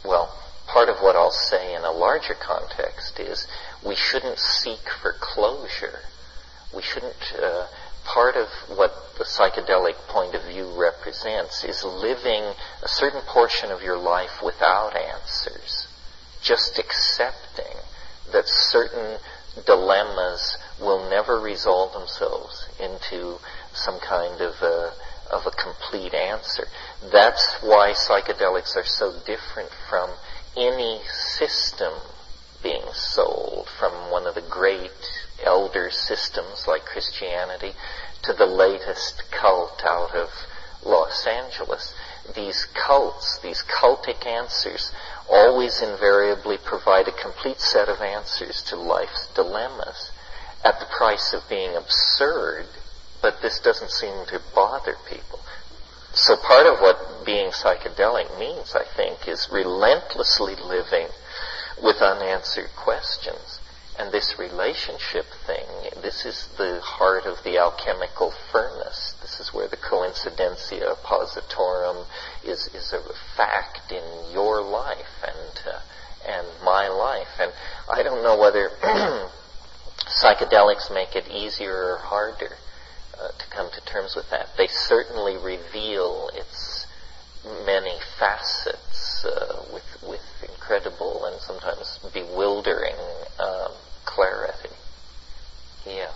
well, 0.04 0.34
part 0.68 0.90
of 0.90 0.98
what 0.98 1.16
I'll 1.16 1.32
say 1.32 1.76
in 1.76 1.84
a 1.84 1.92
larger 1.92 2.34
context 2.34 3.20
is 3.20 3.48
we 3.86 3.96
shouldn't 3.96 4.40
seek 4.40 4.90
for 5.02 5.14
closure. 5.20 6.00
We 6.76 6.82
shouldn't, 6.82 7.34
uh, 7.42 7.68
part 8.16 8.38
of 8.38 8.48
what 8.78 8.94
the 9.18 9.26
psychedelic 9.26 9.96
point 10.08 10.34
of 10.34 10.42
view 10.46 10.72
represents 10.80 11.66
is 11.66 11.84
living 11.84 12.44
a 12.82 12.88
certain 12.88 13.20
portion 13.28 13.72
of 13.72 13.84
your 13.84 13.98
life 13.98 14.42
without 14.42 14.96
answers. 14.96 15.90
Just 16.42 16.80
accepting 16.80 17.76
that 18.32 18.48
certain 18.48 19.18
dilemmas 19.66 20.58
will 20.80 21.10
never 21.10 21.42
resolve 21.42 21.92
themselves 21.92 22.70
into 22.80 23.36
some 23.74 24.00
kind 24.00 24.40
of 24.40 24.54
a, 24.62 24.94
of 25.30 25.46
a 25.46 25.52
complete 25.52 26.14
answer. 26.14 26.68
That's 27.12 27.58
why 27.62 27.92
psychedelics 27.92 28.78
are 28.78 28.86
so 28.86 29.12
different 29.26 29.72
from 29.90 30.10
any 30.56 31.02
system 31.10 31.92
being 32.64 32.86
sold, 32.94 33.68
from 33.78 33.92
one 34.10 34.26
of 34.26 34.36
the 34.36 34.48
great 34.50 35.25
elder 35.44 35.90
systems 35.92 36.66
like 36.68 36.86
Christianity 36.86 37.72
to 38.24 38.34
the 38.34 38.46
latest 38.46 39.24
cult 39.32 39.84
out 39.86 40.16
of 40.16 40.30
Los 40.84 41.28
Angeles. 41.28 41.94
These 42.36 42.66
cults, 42.74 43.40
these 43.42 43.64
cultic 43.64 44.26
answers, 44.26 44.92
always 45.30 45.82
invariably 45.82 46.58
provide 46.58 47.08
a 47.08 47.22
complete 47.22 47.60
set 47.60 47.90
of 47.90 48.02
answers 48.02 48.64
to 48.64 48.76
life's 48.76 49.28
dilemmas 49.36 50.12
at 50.64 50.80
the 50.80 50.86
price 50.98 51.34
of 51.34 51.48
being 51.50 51.76
absurd, 51.76 52.66
but 53.22 53.42
this 53.42 53.60
doesn't 53.60 53.92
seem 53.92 54.26
to 54.28 54.42
bother 54.54 54.96
people. 55.10 55.40
So 56.14 56.36
part 56.38 56.66
of 56.66 56.80
what 56.80 57.26
being 57.26 57.52
psychedelic 57.52 58.40
means, 58.40 58.74
I 58.74 58.86
think, 58.96 59.28
is 59.28 59.50
relentlessly 59.52 60.56
living 60.56 61.08
with 61.82 61.98
unanswered 61.98 62.70
questions. 62.76 63.60
And 63.98 64.12
this 64.12 64.36
relationship 64.38 65.26
thing, 65.48 65.66
this 66.02 66.26
is 66.26 66.50
the 66.58 66.82
heart 66.82 67.26
of 67.26 67.44
the 67.44 67.58
alchemical 67.58 68.34
furnace. 68.52 69.16
This 69.22 69.40
is 69.40 69.54
where 69.54 69.70
the 69.70 69.78
coincidentia 69.78 70.96
oppositorum 70.98 72.06
is, 72.44 72.68
is 72.74 72.92
a 72.92 73.02
fact 73.38 73.92
in 73.92 74.34
your 74.34 74.62
life 74.62 75.24
and, 75.24 75.62
uh, 75.66 75.80
and 76.28 76.48
my 76.64 76.90
life. 76.90 77.40
And 77.40 77.54
I 77.90 78.04
don't 78.04 78.22
know 78.22 78.38
whether 78.38 78.70
psychedelics 80.22 80.94
make 80.94 81.16
it 81.16 81.30
easier 81.30 81.94
or 81.94 81.98
harder 81.98 82.58
uh, 83.18 83.30
to 83.30 83.46
come 83.50 83.70
to 83.72 83.86
terms 83.86 84.14
with 84.16 84.30
that. 84.32 84.50
They 84.58 84.68
certainly 84.68 85.38
reveal 85.38 86.30
its 86.34 86.86
many 87.66 87.98
facets 88.20 89.24
uh, 89.26 89.64
with, 89.72 89.84
with 90.08 90.22
incredible 90.44 91.26
and 91.26 91.40
sometimes 91.42 92.00
bewildering 92.14 92.96
um, 93.40 93.72
clarity. 94.06 94.70
Yeah. 95.86 96.12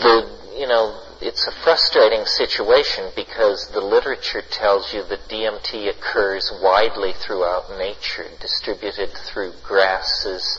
The, 0.00 0.56
you 0.58 0.66
know, 0.66 0.98
it's 1.20 1.46
a 1.46 1.52
frustrating 1.62 2.24
situation 2.24 3.10
because 3.14 3.68
the 3.72 3.80
literature 3.82 4.42
tells 4.50 4.94
you 4.94 5.02
that 5.04 5.28
DMT 5.28 5.90
occurs 5.90 6.50
widely 6.62 7.12
throughout 7.12 7.70
nature, 7.78 8.24
distributed 8.40 9.10
through 9.10 9.52
grasses, 9.62 10.58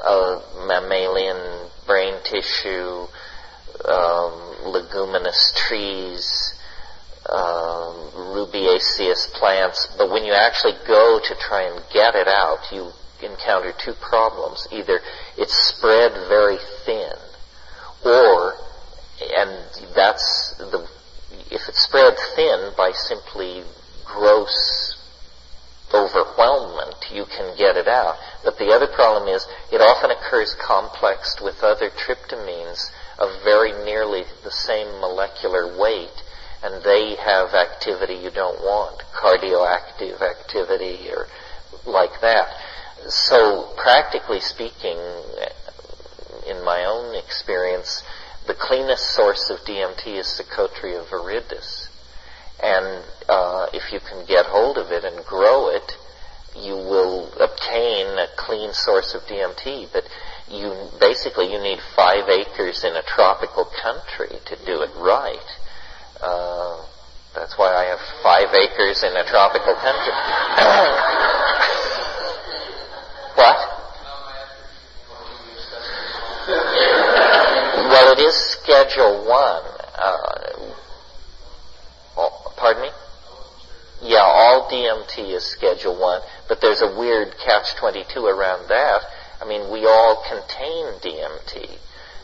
uh, 0.00 0.40
mammalian 0.66 1.68
brain 1.86 2.14
tissue, 2.22 3.06
um, 3.84 4.70
leguminous 4.70 5.52
trees, 5.56 6.54
um, 7.28 8.10
rubiaceous 8.14 9.32
plants, 9.34 9.88
but 9.98 10.10
when 10.10 10.24
you 10.24 10.32
actually 10.32 10.74
go 10.86 11.18
to 11.18 11.34
try 11.40 11.62
and 11.62 11.82
get 11.92 12.14
it 12.14 12.28
out, 12.28 12.60
you 12.70 12.90
encounter 13.22 13.72
two 13.84 13.94
problems. 13.94 14.66
Either 14.70 15.00
it's 15.36 15.54
spread 15.54 16.12
very 16.28 16.58
thin, 16.84 17.12
or, 18.04 18.54
that's 19.94 20.54
the, 20.58 20.88
if 21.50 21.68
it's 21.68 21.82
spread 21.82 22.14
thin 22.36 22.72
by 22.76 22.92
simply 22.92 23.62
gross 24.04 24.96
overwhelmment, 25.92 27.10
you 27.12 27.24
can 27.24 27.56
get 27.56 27.76
it 27.76 27.88
out. 27.88 28.16
But 28.44 28.58
the 28.58 28.70
other 28.70 28.86
problem 28.86 29.28
is 29.28 29.46
it 29.72 29.80
often 29.80 30.10
occurs 30.10 30.54
complexed 30.54 31.42
with 31.42 31.62
other 31.62 31.90
tryptamines 31.90 32.90
of 33.18 33.42
very 33.42 33.72
nearly 33.84 34.24
the 34.44 34.50
same 34.50 35.00
molecular 35.00 35.78
weight 35.78 36.22
and 36.62 36.82
they 36.84 37.16
have 37.16 37.54
activity 37.54 38.14
you 38.14 38.30
don't 38.30 38.60
want, 38.60 39.02
cardioactive 39.14 40.20
activity 40.20 41.08
or 41.10 41.26
like 41.86 42.20
that. 42.20 42.48
So 43.08 43.72
practically 43.76 44.40
speaking, 44.40 44.98
in 46.46 46.64
my 46.64 46.84
own 46.84 47.14
experience, 47.16 48.02
the 48.50 48.58
cleanest 48.58 49.14
source 49.14 49.48
of 49.48 49.60
DMT 49.60 50.18
is 50.18 50.36
the 50.36 50.42
Psychotria 50.42 51.06
viridis. 51.06 51.86
And 52.60 53.04
uh, 53.28 53.68
if 53.72 53.92
you 53.92 54.00
can 54.00 54.26
get 54.26 54.46
hold 54.46 54.76
of 54.76 54.90
it 54.90 55.04
and 55.04 55.24
grow 55.24 55.70
it, 55.70 55.92
you 56.58 56.74
will 56.74 57.30
obtain 57.38 58.18
a 58.18 58.26
clean 58.36 58.72
source 58.72 59.14
of 59.14 59.22
DMT. 59.30 59.92
But 59.92 60.02
you 60.50 60.74
basically 60.98 61.52
you 61.52 61.62
need 61.62 61.78
five 61.94 62.28
acres 62.28 62.82
in 62.82 62.96
a 62.96 63.02
tropical 63.06 63.70
country 63.70 64.34
to 64.46 64.56
do 64.66 64.82
it 64.82 64.90
right. 64.98 65.46
Uh, 66.20 66.82
that's 67.32 67.56
why 67.56 67.70
I 67.70 67.84
have 67.84 68.00
five 68.20 68.50
acres 68.50 69.04
in 69.04 69.14
a 69.14 69.22
tropical 69.30 69.78
country. 69.78 70.10
what? 73.38 73.79
Well, 78.02 78.12
it 78.12 78.20
is 78.20 78.34
Schedule 78.34 79.26
1. 79.28 79.62
Uh, 79.94 80.74
oh, 82.16 82.52
pardon 82.56 82.82
me? 82.82 82.88
Yeah, 84.02 84.24
all 84.24 84.70
DMT 84.70 85.34
is 85.34 85.44
Schedule 85.44 86.00
1, 86.00 86.22
but 86.48 86.60
there's 86.60 86.80
a 86.80 86.98
weird 86.98 87.34
catch-22 87.44 88.16
around 88.16 88.68
that. 88.68 89.02
I 89.42 89.44
mean, 89.46 89.70
we 89.70 89.84
all 89.84 90.24
contain 90.26 90.86
DMT. 91.00 91.78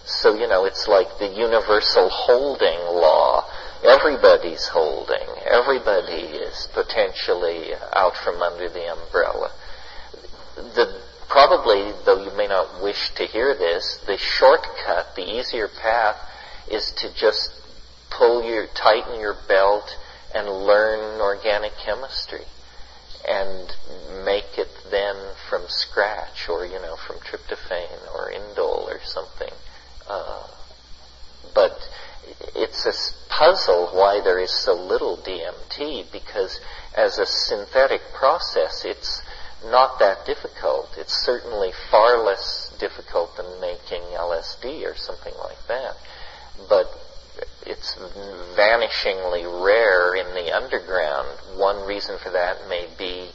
So, 0.07 0.35
you 0.35 0.49
know, 0.49 0.65
it's 0.65 0.89
like 0.89 1.19
the 1.19 1.29
universal 1.29 2.09
holding 2.09 2.79
law 2.97 3.45
everybody's 3.85 4.67
holding. 4.67 5.29
Everybody 5.45 6.39
is 6.41 6.69
potentially 6.73 7.75
out 7.93 8.17
from 8.17 8.41
under 8.41 8.69
the 8.69 8.93
umbrella. 8.93 9.51
The, 10.57 11.03
probably, 11.29 11.93
though 12.05 12.23
you 12.25 12.37
may 12.37 12.47
not 12.47 12.83
wish 12.83 13.11
to 13.17 13.27
hear 13.27 13.55
this, 13.55 13.99
the 14.07 14.19
shortcut, 14.19 15.15
the 15.17 15.25
easier 15.25 15.69
path, 15.69 16.17
is 16.71 16.93
to 16.99 17.15
just 17.15 17.51
pull 18.11 18.45
your, 18.45 18.67
tighten 18.75 19.21
your 19.21 19.37
belt 19.49 19.97
and 20.35 20.49
learn 20.49 21.21
organic 21.21 21.73
chemistry 21.85 22.45
and 23.29 23.73
make 24.25 24.59
it 24.59 24.69
then 24.91 25.17
from 25.49 25.63
scratch 25.69 26.49
or, 26.49 26.65
you 26.65 26.81
know, 26.81 26.97
from 27.07 27.17
tryptophan 27.17 28.15
or 28.15 28.31
indole 28.31 28.87
or 28.89 29.01
something. 29.05 29.53
Uh, 30.09 30.47
but 31.55 31.77
it's 32.55 32.87
a 32.87 32.93
puzzle 33.29 33.89
why 33.93 34.21
there 34.23 34.39
is 34.39 34.53
so 34.65 34.75
little 34.75 35.17
DMT 35.17 36.11
because 36.13 36.61
as 36.97 37.19
a 37.19 37.27
synthetic 37.27 38.01
process, 38.15 38.85
it's 38.85 39.23
not 39.71 39.99
that 39.99 40.27
difficult. 40.27 40.91
It's 40.99 41.15
certainly 41.25 41.71
far 41.91 42.23
less 42.23 42.75
difficult 42.79 43.37
than 43.37 43.61
making 43.61 44.03
LSD 44.15 44.85
or 44.85 44.97
something 44.97 45.35
like 45.39 45.67
that. 45.69 45.97
But 46.69 46.87
it's 47.67 47.95
vanishingly 48.57 49.45
rare 49.65 50.15
in 50.15 50.35
the 50.35 50.55
underground. 50.55 51.29
One 51.57 51.87
reason 51.87 52.19
for 52.19 52.31
that 52.31 52.69
may 52.69 52.89
be, 52.99 53.31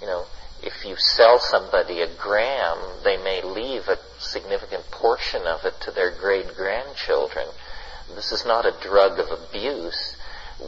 you 0.00 0.06
know, 0.06 0.24
if 0.62 0.84
you 0.84 0.94
sell 0.96 1.38
somebody 1.40 2.00
a 2.02 2.08
gram, 2.16 2.78
they 3.02 3.16
may 3.16 3.42
leave 3.42 3.88
a 3.88 3.98
significant 4.18 4.84
portion 4.90 5.42
of 5.42 5.64
it 5.64 5.74
to 5.82 5.90
their 5.90 6.10
great 6.10 6.54
grandchildren 6.54 7.46
this 8.14 8.32
is 8.32 8.44
not 8.44 8.66
a 8.66 8.74
drug 8.82 9.18
of 9.18 9.28
abuse 9.30 10.16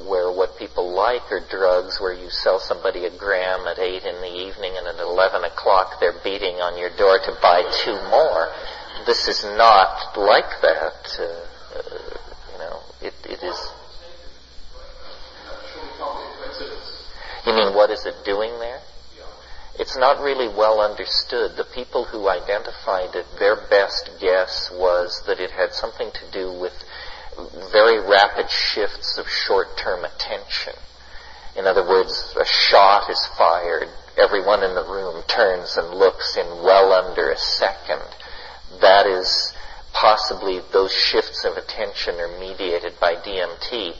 where 0.08 0.30
what 0.30 0.58
people 0.58 0.92
like 0.92 1.30
are 1.30 1.40
drugs 1.48 2.00
where 2.00 2.12
you 2.12 2.30
sell 2.30 2.58
somebody 2.58 3.04
a 3.06 3.10
gram 3.16 3.66
at 3.66 3.78
8 3.78 4.02
in 4.04 4.20
the 4.20 4.34
evening 4.46 4.74
and 4.76 4.86
at 4.86 5.00
11 5.00 5.44
o'clock 5.44 6.00
they're 6.00 6.20
beating 6.22 6.56
on 6.56 6.78
your 6.78 6.90
door 6.96 7.18
to 7.18 7.32
buy 7.40 7.62
two 7.84 7.96
more. 8.10 8.48
This 9.06 9.28
is 9.28 9.44
not 9.56 10.16
like 10.16 10.50
that. 10.62 11.08
Uh, 11.18 11.22
uh, 11.78 12.16
you 12.52 12.58
know, 12.58 12.80
it, 13.02 13.14
it 13.24 13.42
is. 13.42 13.58
You 17.46 17.52
mean 17.52 17.74
what 17.74 17.90
is 17.90 18.06
it 18.06 18.14
doing 18.24 18.50
there? 18.58 18.80
It's 19.76 19.96
not 19.96 20.22
really 20.22 20.48
well 20.48 20.80
understood. 20.80 21.56
The 21.56 21.66
people 21.74 22.04
who 22.04 22.28
identified 22.28 23.14
it, 23.16 23.26
their 23.38 23.56
best 23.56 24.08
guess 24.20 24.70
was 24.72 25.22
that 25.26 25.40
it 25.40 25.50
had 25.50 25.72
something 25.72 26.10
to 26.14 26.30
do 26.30 26.52
with 26.60 26.72
very 27.72 28.00
rapid 28.00 28.50
shifts 28.50 29.18
of 29.18 29.28
short-term 29.28 30.04
attention. 30.04 30.74
In 31.56 31.66
other 31.66 31.86
words, 31.86 32.34
a 32.40 32.44
shot 32.44 33.08
is 33.10 33.28
fired, 33.38 33.88
everyone 34.16 34.62
in 34.62 34.74
the 34.74 34.84
room 34.84 35.22
turns 35.28 35.76
and 35.76 35.94
looks 35.94 36.36
in 36.36 36.46
well 36.62 36.92
under 36.92 37.30
a 37.30 37.38
second. 37.38 38.02
That 38.80 39.06
is 39.06 39.52
possibly 39.92 40.60
those 40.72 40.92
shifts 40.92 41.44
of 41.44 41.56
attention 41.56 42.16
are 42.16 42.38
mediated 42.40 42.94
by 43.00 43.14
DMT. 43.14 43.94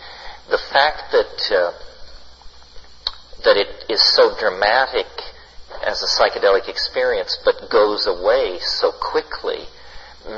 The 0.50 0.58
fact 0.58 1.12
that 1.12 1.52
uh, 1.54 1.72
that 3.44 3.56
it 3.56 3.90
is 3.90 4.02
so 4.14 4.34
dramatic 4.38 5.06
as 5.86 6.02
a 6.02 6.06
psychedelic 6.06 6.68
experience, 6.68 7.38
but 7.44 7.70
goes 7.70 8.06
away 8.06 8.58
so 8.60 8.90
quickly, 8.90 9.66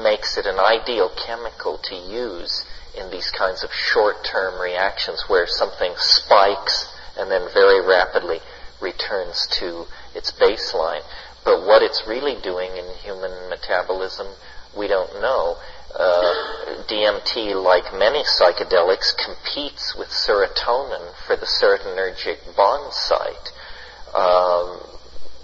makes 0.02 0.36
it 0.36 0.44
an 0.44 0.58
ideal 0.58 1.10
chemical 1.26 1.78
to 1.84 1.94
use 1.94 2.64
in 2.96 3.10
these 3.10 3.30
kinds 3.30 3.62
of 3.62 3.70
short-term 3.72 4.60
reactions 4.60 5.24
where 5.28 5.46
something 5.46 5.92
spikes 5.96 6.92
and 7.16 7.30
then 7.30 7.48
very 7.52 7.84
rapidly 7.84 8.40
returns 8.80 9.46
to 9.58 9.86
its 10.14 10.32
baseline. 10.32 11.02
But 11.44 11.66
what 11.66 11.82
it's 11.82 12.02
really 12.06 12.40
doing 12.42 12.70
in 12.76 12.84
human 13.02 13.48
metabolism, 13.48 14.26
we 14.76 14.88
don't 14.88 15.20
know. 15.20 15.56
Uh, 15.94 16.82
DMT, 16.88 17.62
like 17.62 17.94
many 17.94 18.22
psychedelics, 18.24 19.16
competes 19.16 19.94
with 19.96 20.08
serotonin 20.08 21.14
for 21.26 21.36
the 21.36 21.46
serotonergic 21.46 22.56
bond 22.56 22.92
site. 22.92 23.52
Um, 24.14 24.80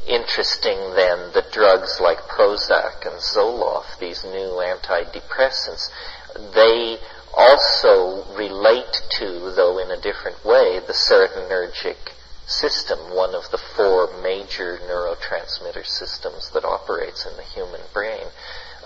interesting 0.06 0.78
then 0.94 1.32
that 1.34 1.52
drugs 1.52 2.00
like 2.00 2.18
Prozac 2.28 3.06
and 3.06 3.20
Zoloft, 3.20 3.98
these 3.98 4.24
new 4.24 4.60
antidepressants, 4.60 5.88
they 6.54 6.98
also 7.34 8.24
relate 8.34 9.02
to, 9.18 9.52
though 9.56 9.78
in 9.78 9.90
a 9.90 10.00
different 10.00 10.44
way, 10.44 10.80
the 10.86 10.92
serotonergic 10.92 11.96
system, 12.46 12.98
one 13.14 13.34
of 13.34 13.50
the 13.50 13.58
four 13.58 14.08
major 14.22 14.78
neurotransmitter 14.88 15.86
systems 15.86 16.50
that 16.50 16.64
operates 16.64 17.26
in 17.26 17.36
the 17.36 17.42
human 17.42 17.80
brain. 17.92 18.26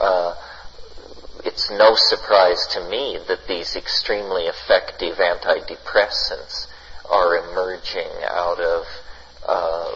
Uh, 0.01 0.35
it's 1.45 1.71
no 1.71 1.95
surprise 1.95 2.67
to 2.67 2.89
me 2.89 3.19
that 3.29 3.47
these 3.47 3.77
extremely 3.77 4.45
effective 4.45 5.17
antidepressants 5.17 6.67
are 7.11 7.37
emerging 7.37 8.11
out 8.29 8.61
of 8.61 8.85
uh, 9.47 9.95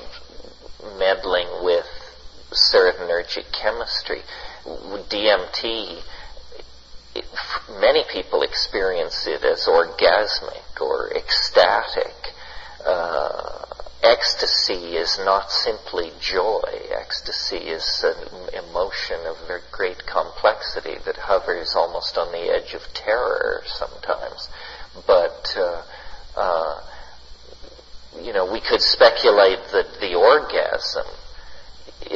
meddling 0.98 1.48
with 1.62 1.86
serotonergic 2.50 3.50
chemistry. 3.52 4.22
DMT, 4.64 6.02
many 7.80 8.04
people 8.12 8.42
experience 8.42 9.26
it 9.26 9.42
as 9.44 9.66
orgasmic 9.66 10.80
or 10.80 11.10
ecstatic. 11.16 12.14
Uh, 12.84 13.64
ecstasy 14.02 14.96
is 14.96 15.18
not 15.24 15.50
simply 15.50 16.10
joy. 16.20 16.62
Ecstasy 16.90 17.56
is 17.56 18.04
an 18.04 18.64
emotion 18.64 19.20
of 19.26 19.36
very 19.46 19.60
great 19.72 20.06
complexity 20.06 20.96
that 21.04 21.16
hovers 21.16 21.74
almost 21.74 22.16
on 22.16 22.30
the 22.32 22.52
edge 22.52 22.74
of 22.74 22.82
terror 22.94 23.62
sometimes. 23.66 24.48
But 25.06 25.54
uh, 25.56 25.82
uh, 26.36 26.80
you 28.22 28.32
know, 28.32 28.50
we 28.50 28.60
could 28.60 28.80
speculate 28.80 29.60
that 29.72 30.00
the 30.00 30.14
orgasm 30.14 31.06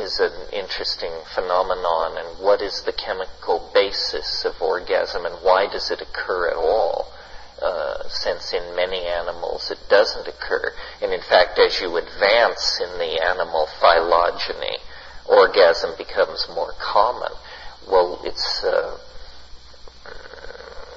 is 0.04 0.20
an 0.20 0.52
interesting 0.52 1.12
phenomenon 1.34 2.18
and 2.18 2.44
what 2.44 2.60
is 2.60 2.82
the 2.84 2.92
chemical 2.92 3.70
basis 3.72 4.44
of 4.44 4.60
orgasm 4.60 5.24
and 5.24 5.34
why 5.42 5.66
does 5.66 5.90
it 5.90 6.02
occur 6.02 6.48
at 6.48 6.56
all? 6.56 7.10
Uh, 7.62 8.02
since 8.08 8.52
in 8.52 8.76
many 8.76 9.06
animals 9.06 9.70
it 9.70 9.78
doesn't 9.88 10.28
occur. 10.28 10.72
And 11.00 11.12
in 11.12 11.22
fact, 11.22 11.58
as 11.58 11.80
you 11.80 11.96
advance 11.96 12.80
in 12.82 12.98
the 12.98 13.24
animal 13.24 13.66
phylogeny, 13.80 14.76
orgasm 15.26 15.92
becomes 15.96 16.46
more 16.54 16.74
common. 16.78 17.32
Well, 17.88 18.20
it's, 18.24 18.62
uh, 18.64 18.98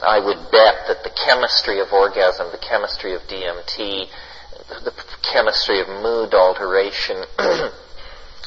I 0.05 0.19
would 0.19 0.51
bet 0.51 0.87
that 0.87 1.03
the 1.03 1.15
chemistry 1.25 1.79
of 1.79 1.93
orgasm, 1.93 2.47
the 2.51 2.57
chemistry 2.57 3.13
of 3.13 3.21
DMT, 3.21 4.09
the 4.83 4.93
chemistry 5.31 5.79
of 5.79 5.87
mood 5.87 6.33
alteration, 6.33 7.23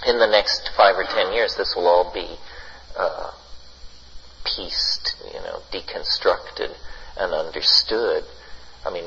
in 0.06 0.18
the 0.18 0.26
next 0.26 0.70
five 0.76 0.96
or 0.96 1.04
ten 1.04 1.32
years, 1.32 1.54
this 1.56 1.74
will 1.76 1.86
all 1.86 2.10
be 2.12 2.36
uh, 2.96 3.30
pieced, 4.44 5.16
you 5.32 5.40
know, 5.40 5.60
deconstructed 5.72 6.74
and 7.16 7.32
understood. 7.32 8.24
I 8.84 8.90
mean, 8.90 9.04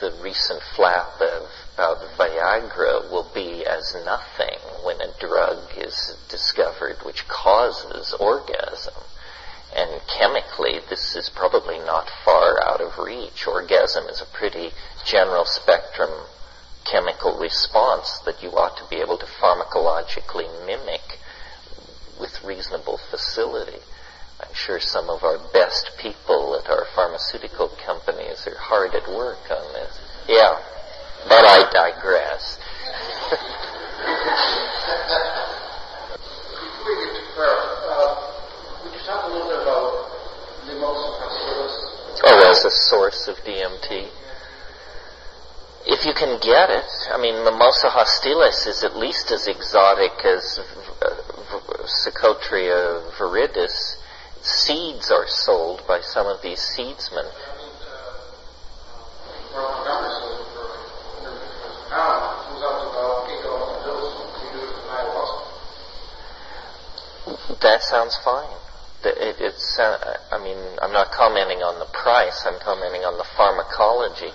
the 0.00 0.18
recent 0.22 0.60
flap 0.74 1.20
of, 1.20 1.48
of 1.78 1.98
Viagra 2.18 3.10
will 3.10 3.30
be 3.34 3.64
as 3.66 3.94
nothing 4.04 4.58
when 4.84 5.00
a 5.00 5.12
drug 5.20 5.58
is 5.76 6.16
discovered 6.28 6.96
which 7.04 7.28
causes 7.28 8.14
orgasm. 8.18 8.94
And 9.74 10.00
chemically, 10.18 10.80
this 10.90 11.16
is 11.16 11.30
probably 11.34 11.78
not 11.78 12.10
far 12.24 12.62
out 12.62 12.80
of 12.80 12.98
reach. 12.98 13.46
Orgasm 13.46 14.04
is 14.08 14.20
a 14.20 14.36
pretty 14.36 14.70
general 15.06 15.44
spectrum 15.46 16.10
chemical 16.84 17.38
response 17.38 18.18
that 18.24 18.42
you 18.42 18.50
ought 18.50 18.76
to 18.76 18.84
be 18.90 18.96
able 18.96 19.18
to 19.18 19.26
pharmacologically 19.26 20.48
mimic 20.66 21.18
with 22.20 22.42
reasonable 22.44 22.98
facility. 23.10 23.78
I'm 24.40 24.54
sure 24.54 24.80
some 24.80 25.08
of 25.08 25.22
our 25.22 25.38
best 25.52 25.92
people 26.00 26.58
at 26.58 26.68
our 26.70 26.86
pharmaceutical 26.94 27.70
companies 27.84 28.46
are 28.46 28.58
hard 28.58 28.94
at 28.94 29.06
work 29.08 29.50
on 29.50 29.72
this. 29.72 29.98
Yeah, 30.28 30.58
but 31.28 31.44
I 31.44 31.70
digress. 31.70 32.58
Before 36.58 36.86
we 36.86 37.04
get 37.06 37.14
to 37.14 37.24
prayer, 37.34 37.62
uh, 37.86 38.82
would 38.82 38.92
you 38.92 39.02
talk 39.06 39.24
a 39.24 39.32
little 39.32 39.48
bit 39.48 39.62
about 39.62 40.10
facilis? 41.22 41.74
Oh, 42.24 42.50
as 42.50 42.64
a 42.64 42.70
source 42.70 43.28
of 43.28 43.36
DMT? 43.38 44.10
If 45.84 46.06
you 46.06 46.14
can 46.14 46.38
get 46.40 46.70
it, 46.70 46.90
I 47.10 47.18
mean, 47.20 47.44
Mimosa 47.44 47.88
hostilis 47.88 48.66
is 48.66 48.84
at 48.84 48.96
least 48.96 49.30
as 49.32 49.48
exotic 49.48 50.12
as 50.24 50.60
Psychotria 51.84 53.10
viridis 53.18 53.96
seeds 54.42 55.10
are 55.10 55.26
sold 55.26 55.82
by 55.86 56.00
some 56.00 56.26
of 56.26 56.40
these 56.42 56.60
seedsmen. 56.60 57.26
That 67.60 67.82
sounds 67.82 68.16
fine. 68.24 68.48
It, 69.04 69.36
it's, 69.40 69.78
uh, 69.78 70.16
I 70.30 70.42
mean, 70.42 70.58
I'm 70.80 70.92
not 70.92 71.10
commenting 71.12 71.58
on 71.58 71.78
the 71.78 71.86
price, 71.86 72.42
I'm 72.46 72.58
commenting 72.60 73.02
on 73.02 73.18
the 73.18 73.24
pharmacology. 73.36 74.30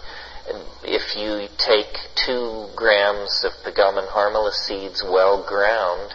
If 0.84 1.16
you 1.16 1.48
take 1.58 1.94
two 2.16 2.68
grams 2.76 3.44
of 3.44 3.52
Peganum 3.64 4.06
harmala 4.06 4.52
seeds 4.54 5.04
well 5.04 5.44
ground 5.44 6.14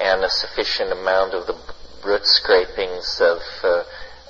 and 0.00 0.22
a 0.22 0.30
sufficient 0.30 0.92
amount 0.92 1.34
of 1.34 1.46
the 1.46 1.58
root 2.04 2.26
scrapings 2.26 3.20
of, 3.20 3.38
uh, 3.62 3.84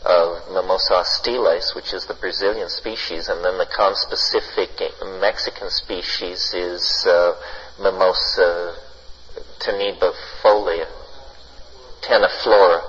of 0.05 0.49
Mimosa 0.53 0.95
hostilis, 0.95 1.75
which 1.75 1.93
is 1.93 2.07
the 2.07 2.15
Brazilian 2.15 2.69
species, 2.69 3.29
and 3.29 3.45
then 3.45 3.59
the 3.59 3.67
conspecific 3.67 5.21
Mexican 5.21 5.71
species 5.71 6.53
is 6.55 7.07
uh, 7.07 7.35
Mimosa 7.81 8.77
tenuifolia, 9.61 10.87
tenuiflora. 12.03 12.83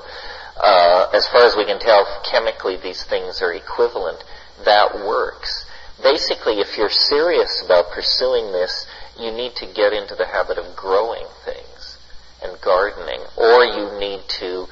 Uh, 0.56 1.10
as 1.14 1.28
far 1.28 1.46
as 1.46 1.56
we 1.56 1.66
can 1.66 1.80
tell, 1.80 2.06
chemically 2.30 2.78
these 2.78 3.04
things 3.04 3.42
are 3.42 3.54
equivalent. 3.54 4.24
That 4.66 4.96
works. 4.96 5.66
Basically, 6.02 6.60
if 6.60 6.78
you're 6.78 6.90
serious 6.90 7.62
about 7.64 7.92
pursuing 7.92 8.52
this, 8.52 8.88
you 9.20 9.32
need 9.32 9.56
to 9.56 9.68
get 9.68 9.94
into 9.94 10.16
the 10.16 10.26
habit 10.26 10.58
of 10.58 10.76
growing 10.76 11.26
things 11.46 11.98
and 12.44 12.60
gardening, 12.62 13.22
or 13.38 13.64
you 13.64 14.00
need 14.00 14.22
to 14.40 14.66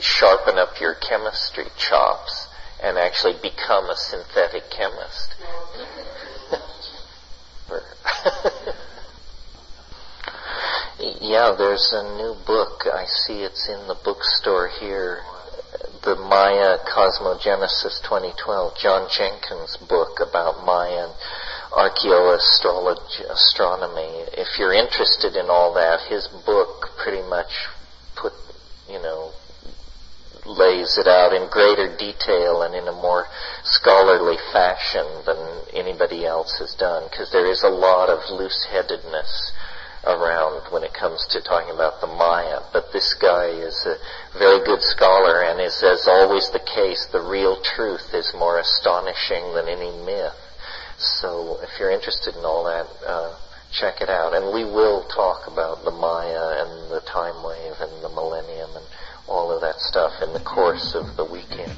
sharpen 0.00 0.58
up 0.58 0.78
your 0.80 0.94
chemistry 0.94 1.66
chops 1.78 2.48
and 2.82 2.98
actually 2.98 3.34
become 3.42 3.88
a 3.88 3.96
synthetic 3.96 4.64
chemist. 4.70 5.34
yeah, 11.20 11.54
there's 11.56 11.92
a 11.92 12.02
new 12.16 12.34
book. 12.46 12.86
I 12.92 13.06
see 13.06 13.42
it's 13.42 13.68
in 13.68 13.86
the 13.88 13.96
bookstore 14.04 14.68
here. 14.68 15.22
The 16.06 16.14
Maya 16.14 16.78
Cosmogenesis 16.86 17.98
2012, 18.06 18.78
John 18.78 19.10
Jenkins' 19.10 19.74
book 19.88 20.20
about 20.22 20.64
Mayan 20.64 21.10
archaeoastronomy. 21.72 24.28
If 24.38 24.56
you're 24.56 24.72
interested 24.72 25.34
in 25.34 25.50
all 25.50 25.74
that, 25.74 26.02
his 26.08 26.28
book 26.46 26.90
pretty 27.02 27.28
much 27.28 27.50
put, 28.14 28.32
you 28.88 29.02
know, 29.02 29.32
lays 30.46 30.96
it 30.96 31.08
out 31.08 31.32
in 31.32 31.48
greater 31.50 31.88
detail 31.98 32.62
and 32.62 32.76
in 32.76 32.86
a 32.86 32.92
more 32.92 33.26
scholarly 33.64 34.38
fashion 34.52 35.04
than 35.26 35.36
anybody 35.74 36.24
else 36.24 36.56
has 36.60 36.72
done, 36.78 37.08
because 37.10 37.32
there 37.32 37.50
is 37.50 37.64
a 37.64 37.68
lot 37.68 38.10
of 38.10 38.30
loose-headedness 38.30 39.50
around 40.06 40.72
when 40.72 40.84
it 40.84 40.94
comes 40.94 41.26
to 41.30 41.42
talking 41.42 41.74
about 41.74 42.00
the 42.00 42.06
Maya. 42.06 42.60
But 42.72 42.92
this 42.92 43.14
guy 43.20 43.46
is 43.50 43.74
a 43.86 43.96
very 44.38 44.64
good 44.64 44.80
scholar 44.80 45.42
and 45.42 45.60
is, 45.60 45.82
as 45.82 46.06
always 46.06 46.48
the 46.50 46.62
case, 46.62 47.06
the 47.12 47.20
real 47.20 47.60
truth 47.62 48.14
is 48.14 48.32
more 48.38 48.58
astonishing 48.58 49.54
than 49.54 49.68
any 49.68 49.90
myth. 50.06 50.38
So 50.98 51.58
if 51.62 51.70
you're 51.78 51.90
interested 51.90 52.36
in 52.36 52.44
all 52.44 52.64
that, 52.64 52.86
uh, 53.06 53.36
check 53.72 54.00
it 54.00 54.08
out. 54.08 54.32
And 54.32 54.54
we 54.54 54.64
will 54.64 55.04
talk 55.08 55.46
about 55.50 55.84
the 55.84 55.90
Maya 55.90 56.62
and 56.64 56.90
the 56.90 57.02
time 57.04 57.42
wave 57.44 57.74
and 57.80 58.02
the 58.02 58.08
millennium 58.08 58.70
and 58.76 58.86
all 59.28 59.50
of 59.50 59.60
that 59.60 59.80
stuff 59.80 60.22
in 60.22 60.32
the 60.32 60.40
course 60.40 60.94
of 60.94 61.16
the 61.16 61.24
weekend. 61.24 61.76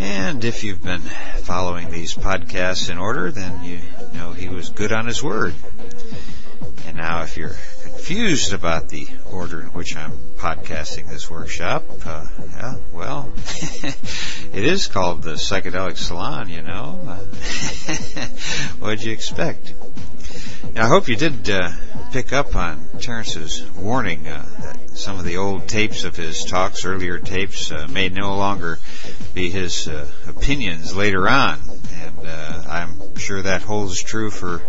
And 0.00 0.46
if 0.46 0.64
you've 0.64 0.82
been 0.82 1.02
following 1.42 1.90
these 1.90 2.14
podcasts 2.14 2.88
in 2.88 2.96
order, 2.96 3.30
then 3.30 3.62
you 3.62 3.80
know 4.14 4.32
he 4.32 4.48
was 4.48 4.70
good 4.70 4.92
on 4.92 5.06
his 5.06 5.22
word. 5.22 5.54
And 6.86 6.96
now 6.96 7.22
if 7.22 7.36
you're 7.36 7.54
confused 7.82 8.54
about 8.54 8.88
the 8.88 9.06
order 9.30 9.60
in 9.60 9.66
which 9.68 9.94
I'm 9.98 10.12
podcasting 10.36 11.06
this 11.10 11.30
workshop, 11.30 11.84
uh, 12.06 12.26
yeah, 12.48 12.76
well, 12.94 13.30
it 13.84 14.64
is 14.64 14.86
called 14.86 15.22
the 15.22 15.34
Psychedelic 15.34 15.98
Salon, 15.98 16.48
you 16.48 16.62
know. 16.62 16.92
What'd 18.78 19.02
you 19.02 19.12
expect? 19.12 19.74
I 20.76 20.86
hope 20.86 21.08
you 21.08 21.16
did 21.16 21.50
uh, 21.50 21.72
pick 22.12 22.32
up 22.32 22.54
on 22.54 22.88
Terence's 23.00 23.68
warning 23.72 24.28
uh, 24.28 24.46
that 24.62 24.90
some 24.96 25.18
of 25.18 25.24
the 25.24 25.36
old 25.36 25.68
tapes 25.68 26.04
of 26.04 26.16
his 26.16 26.44
talks, 26.44 26.84
earlier 26.84 27.18
tapes, 27.18 27.70
uh, 27.70 27.86
may 27.90 28.08
no 28.08 28.36
longer 28.36 28.78
be 29.34 29.50
his 29.50 29.88
uh, 29.88 30.06
opinions 30.28 30.94
later 30.94 31.28
on. 31.28 31.60
And 31.94 32.26
uh, 32.26 32.62
I'm 32.68 33.16
sure 33.16 33.42
that 33.42 33.62
holds 33.62 34.02
true 34.02 34.30
for 34.30 34.62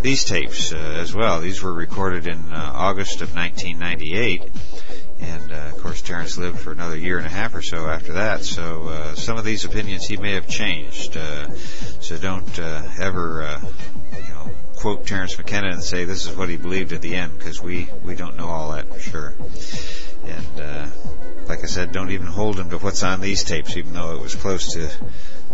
these 0.00 0.24
tapes 0.24 0.72
uh, 0.72 0.76
as 0.76 1.14
well. 1.14 1.40
These 1.40 1.62
were 1.62 1.72
recorded 1.72 2.26
in 2.26 2.52
August 2.52 3.20
of 3.20 3.34
1998. 3.34 4.50
And 5.20 5.52
of 5.52 5.76
course, 5.82 6.00
Terrence 6.00 6.38
lived 6.38 6.58
for 6.58 6.72
another 6.72 6.96
year 6.96 7.18
and 7.18 7.26
a 7.26 7.30
half 7.30 7.54
or 7.54 7.62
so 7.62 7.86
after 7.86 8.14
that. 8.14 8.44
So 8.44 9.12
some 9.14 9.36
of 9.36 9.44
these 9.44 9.64
opinions 9.64 10.06
he 10.06 10.16
may 10.16 10.32
have 10.34 10.48
changed. 10.48 11.14
so 12.00 12.16
don't 12.18 12.58
ever 12.58 13.60
quote 14.80 15.06
Terence 15.06 15.36
McKenna 15.36 15.68
and 15.68 15.82
say 15.82 16.06
this 16.06 16.26
is 16.26 16.34
what 16.34 16.48
he 16.48 16.56
believed 16.56 16.92
at 16.92 17.02
the 17.02 17.14
end 17.14 17.36
because 17.36 17.62
we, 17.62 17.86
we 18.02 18.14
don't 18.14 18.38
know 18.38 18.48
all 18.48 18.72
that 18.72 18.88
for 18.88 18.98
sure. 18.98 19.34
And 20.24 20.60
uh, 20.60 20.86
like 21.46 21.62
I 21.62 21.66
said, 21.66 21.92
don't 21.92 22.10
even 22.10 22.26
hold 22.26 22.58
him 22.58 22.70
to 22.70 22.78
what's 22.78 23.02
on 23.02 23.20
these 23.20 23.44
tapes, 23.44 23.76
even 23.76 23.92
though 23.92 24.14
it 24.14 24.22
was 24.22 24.34
close 24.34 24.72
to 24.72 24.90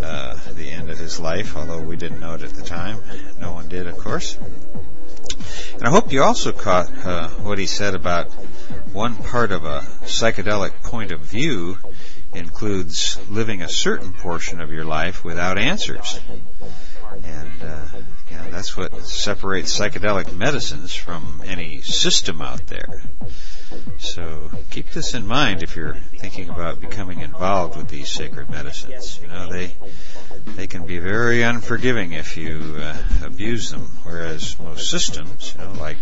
uh, 0.01 0.39
the 0.53 0.70
end 0.70 0.91
of 0.91 0.99
his 0.99 1.18
life, 1.18 1.57
although 1.57 1.81
we 1.81 1.97
didn't 1.97 2.20
know 2.20 2.35
it 2.35 2.43
at 2.43 2.51
the 2.51 2.62
time. 2.62 3.01
No 3.41 3.53
one 3.53 3.68
did, 3.68 3.89
of 3.89 3.99
course. 3.99 4.39
And 5.74 5.83
I 5.83 5.91
hope 5.91 6.12
you 6.12 6.22
also 6.22 6.53
caught 6.53 6.89
uh, 7.05 7.29
what 7.29 7.59
he 7.59 7.66
said 7.66 7.97
about 7.97 8.31
one 8.93 9.16
part 9.16 9.51
of 9.51 9.64
a 9.64 9.81
psychedelic 10.03 10.83
point 10.85 11.11
of 11.11 11.20
view 11.20 11.79
includes 12.33 13.18
living 13.29 13.62
a 13.62 13.68
certain 13.68 14.12
portion 14.12 14.61
of 14.61 14.70
your 14.70 14.85
life 14.85 15.24
without 15.24 15.59
answers. 15.59 16.20
And 17.24 17.62
uh, 17.62 17.87
yeah, 18.31 18.49
that's 18.51 18.77
what 18.77 18.97
separates 19.07 19.79
psychedelic 19.79 20.33
medicines 20.33 20.95
from 20.95 21.43
any 21.47 21.81
system 21.81 22.43
out 22.43 22.66
there. 22.66 23.03
So 23.99 24.51
keep 24.70 24.91
this 24.91 25.14
in 25.14 25.27
mind 25.27 25.62
if 25.62 25.77
you're 25.77 25.95
thinking 25.95 26.49
about 26.49 26.81
becoming 26.81 27.20
involved 27.20 27.77
with 27.77 27.89
these 27.89 28.09
sacred 28.09 28.51
medicines. 28.51 29.18
You 29.20 29.29
know, 29.29 29.51
they 29.51 29.74
they 30.55 30.66
can 30.66 30.87
be 30.87 30.99
very 30.99 31.43
unforgiving 31.43 32.12
if 32.12 32.37
you 32.37 32.77
uh, 32.81 32.97
abuse 33.24 33.70
them, 33.70 33.91
whereas 34.05 34.59
most 34.61 34.91
systems, 34.91 35.55
you 35.55 35.64
know, 35.64 35.72
like 35.72 35.97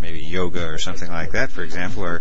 maybe 0.00 0.20
yoga 0.20 0.66
or 0.66 0.78
something 0.78 1.10
like 1.10 1.32
that, 1.32 1.50
for 1.50 1.62
example, 1.62 2.04
are 2.04 2.20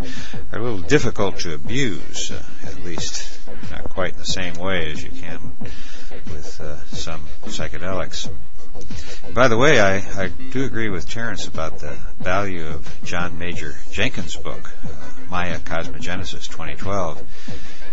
are 0.52 0.60
a 0.60 0.62
little 0.62 0.82
difficult 0.82 1.40
to 1.40 1.54
abuse. 1.54 2.32
Uh, 2.32 2.44
at 2.64 2.84
least 2.84 3.40
not 3.72 3.84
quite 3.90 4.14
in 4.14 4.20
the 4.20 4.26
same 4.26 4.56
way 4.56 4.92
as 4.92 5.04
you 5.04 5.12
can 5.12 5.40
with 6.32 6.60
uh, 6.62 6.80
some 6.88 7.26
psychedelics. 7.46 8.30
By 9.34 9.48
the 9.48 9.58
way, 9.58 9.80
I, 9.80 9.98
I 10.24 10.28
do 10.28 10.64
agree 10.64 10.90
with 10.90 11.10
Terence 11.10 11.48
about 11.48 11.80
the 11.80 11.98
value 12.20 12.68
of 12.68 12.88
John 13.04 13.38
Major 13.38 13.76
Jenkins' 13.92 14.36
book, 14.36 14.72
uh, 14.84 14.90
Maya 15.30 15.60
Cosmogenesis 15.60 16.48
2012. 16.48 17.22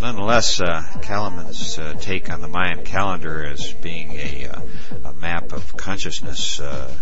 nonetheless, 0.00 0.60
uh, 0.60 0.82
Calleman's 1.02 1.78
uh, 1.78 1.94
take 2.00 2.30
on 2.30 2.40
the 2.40 2.48
Mayan 2.48 2.84
calendar 2.84 3.44
as 3.44 3.72
being 3.72 4.12
a, 4.12 4.48
uh, 4.48 4.60
a 5.06 5.12
map 5.14 5.52
of 5.52 5.76
consciousness 5.76 6.60
uh, 6.60 6.92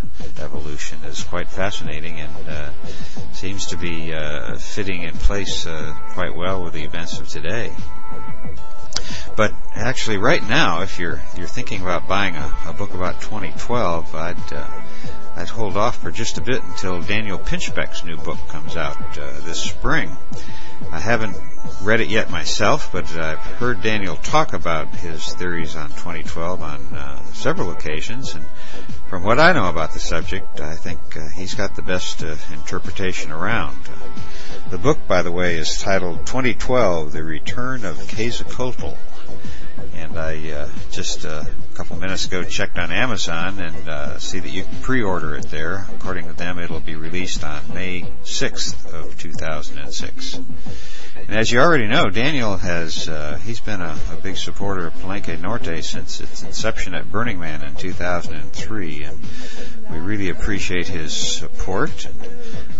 evolution 0.41 0.99
is 1.05 1.23
quite 1.25 1.49
fascinating 1.49 2.21
and 2.21 2.49
uh, 2.49 2.71
seems 3.33 3.67
to 3.67 3.77
be 3.77 4.15
uh, 4.15 4.57
fitting 4.57 5.03
in 5.03 5.15
place 5.15 5.67
quite 6.11 6.35
well 6.35 6.63
with 6.63 6.73
the 6.73 6.85
events 6.85 7.19
of 7.21 7.29
today. 7.29 7.73
But 9.37 9.53
actually, 9.75 10.19
right 10.19 10.43
now, 10.43 10.83
if 10.83 10.99
you're 10.99 11.21
you're 11.37 11.49
thinking 11.49 11.83
about 11.83 12.07
buying 12.07 12.37
a, 12.37 12.55
a 12.67 12.73
book 12.73 12.95
about 12.95 13.21
2012, 13.21 14.15
I'd 14.15 14.37
I'd 15.37 15.49
hold 15.49 15.77
off 15.77 16.01
for 16.01 16.13
just 16.13 16.39
a 16.39 16.41
bit 16.41 16.63
until 16.63 17.03
Daniel 17.03 17.39
Pinchbeck's 17.39 18.05
new 18.05 18.17
book 18.17 18.39
comes 18.49 18.77
out 18.77 18.97
this 19.15 19.61
spring. 19.61 20.17
I 20.93 21.01
haven't 21.01 21.37
read 21.83 22.01
it 22.01 22.09
yet 22.09 22.31
myself, 22.31 22.54
but 22.59 23.11
I've 23.17 23.39
heard 23.39 23.83
Daniel 23.83 24.15
talk 24.15 24.53
about 24.53 24.87
his 24.95 25.35
theories 25.35 25.75
on 25.75 25.89
2012 25.89 26.63
on 26.63 26.81
uh, 26.95 27.25
several 27.33 27.73
occasions, 27.73 28.35
and 28.35 28.45
from 29.09 29.25
what 29.25 29.41
I 29.41 29.53
know 29.53 29.69
about 29.69 29.93
the 29.93 29.99
subject, 29.99 30.61
I 30.61 30.77
think 30.77 31.01
uh, 31.17 31.29
he's 31.31 31.55
got 31.55 31.75
the 31.75 31.83
best 31.83 32.23
uh, 32.23 32.37
interpretation 32.53 33.33
around. 33.33 33.77
the 34.71 34.79
book, 34.79 34.99
by 35.09 35.23
the 35.23 35.33
way, 35.33 35.57
is 35.57 35.79
titled 35.81 36.27
2012: 36.27 37.11
The 37.11 37.25
Return 37.25 37.85
of 37.85 37.97
Quetzalcoatl 37.97 38.97
and 39.95 40.17
I 40.17 40.51
uh, 40.51 40.69
just 40.93 41.27
uh, 41.27 41.45
couple 41.75 41.97
minutes 41.97 42.27
ago 42.27 42.45
checked 42.45 42.79
on 42.79 42.93
Amazon 42.93 43.59
and 43.59 43.89
uh, 43.89 44.19
see 44.19 44.39
that 44.39 44.49
you 44.49 44.63
can 44.63 44.77
pre-order 44.81 45.35
it 45.35 45.51
there. 45.51 45.87
According 45.97 46.29
to 46.29 46.33
them, 46.33 46.61
it'll 46.61 46.79
be 46.79 46.95
released 46.95 47.43
on 47.43 47.75
May 47.75 48.03
6th 48.23 48.95
of 48.95 49.19
2006. 49.19 50.35
And 50.35 51.37
as 51.37 51.51
you 51.51 51.59
already 51.59 51.89
know, 51.89 52.11
Daniel 52.11 52.57
has 52.57 53.09
uh, 53.09 53.39
he's 53.45 53.59
been 53.59 53.81
a, 53.81 53.99
a, 54.13 54.17
big 54.17 54.37
supporter 54.37 54.87
of 54.87 54.95
Palenque 54.95 55.41
Norte 55.41 55.83
since 55.83 56.21
its 56.21 56.45
inception 56.45 56.95
at 56.95 57.11
Burning 57.11 57.41
Man 57.41 57.63
in 57.65 57.75
2003, 57.75 59.03
and 59.03 59.19
we 59.91 59.99
really 59.99 60.29
appreciate 60.29 60.87
his 60.87 61.13
support. 61.13 62.05
And 62.05 62.17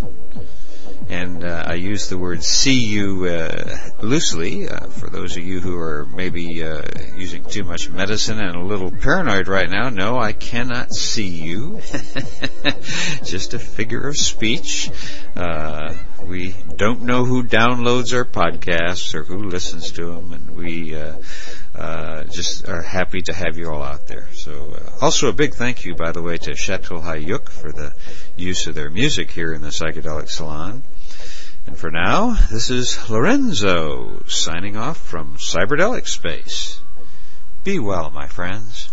And 1.09 1.43
uh, 1.43 1.63
I 1.67 1.73
use 1.75 2.09
the 2.09 2.17
word 2.17 2.43
see 2.43 2.85
you 2.85 3.25
uh, 3.25 3.77
loosely 4.01 4.67
uh, 4.67 4.87
for 4.87 5.09
those 5.09 5.37
of 5.37 5.43
you 5.43 5.59
who 5.59 5.77
are 5.77 6.05
maybe 6.05 6.63
uh, 6.63 6.81
using 7.15 7.43
too 7.43 7.63
much 7.63 7.89
medicine 7.89 8.39
and 8.39 8.55
a 8.55 8.63
little 8.63 8.91
paranoid 8.91 9.47
right 9.47 9.69
now. 9.69 9.89
No, 9.89 10.17
I 10.17 10.33
cannot 10.33 10.93
see 10.93 11.27
you. 11.27 11.81
Just 13.23 13.53
a 13.53 13.59
figure 13.59 14.07
of 14.07 14.17
speech. 14.17 14.89
Uh, 15.35 15.93
we 16.23 16.55
don't 16.75 17.03
know 17.03 17.23
who 17.23 17.43
downloads 17.43 18.15
our 18.15 18.25
podcasts 18.25 19.13
or 19.13 19.23
who 19.23 19.43
listens 19.43 19.91
to 19.91 20.13
them, 20.13 20.33
and 20.33 20.55
we 20.55 20.95
uh, 20.95 21.17
uh, 21.77 22.23
just 22.25 22.67
are 22.69 22.81
happy 22.81 23.21
to 23.21 23.33
have 23.33 23.57
you 23.57 23.69
all 23.69 23.83
out 23.83 24.07
there. 24.07 24.27
So, 24.33 24.75
uh, 24.75 25.03
also 25.03 25.27
a 25.27 25.33
big 25.33 25.55
thank 25.55 25.85
you, 25.85 25.95
by 25.95 26.11
the 26.11 26.21
way, 26.21 26.37
to 26.37 26.55
Chateau 26.55 26.99
Hayuk 26.99 27.49
for 27.49 27.71
the 27.71 27.93
use 28.35 28.67
of 28.67 28.75
their 28.75 28.89
music 28.89 29.31
here 29.31 29.53
in 29.53 29.61
the 29.61 29.69
Psychedelic 29.69 30.29
Salon. 30.29 30.83
And 31.67 31.77
for 31.77 31.91
now, 31.91 32.37
this 32.51 32.69
is 32.69 33.09
Lorenzo 33.09 34.23
signing 34.27 34.77
off 34.77 34.97
from 34.97 35.37
Cyberdelic 35.37 36.07
Space. 36.07 36.79
Be 37.63 37.79
well, 37.79 38.11
my 38.11 38.27
friends. 38.27 38.89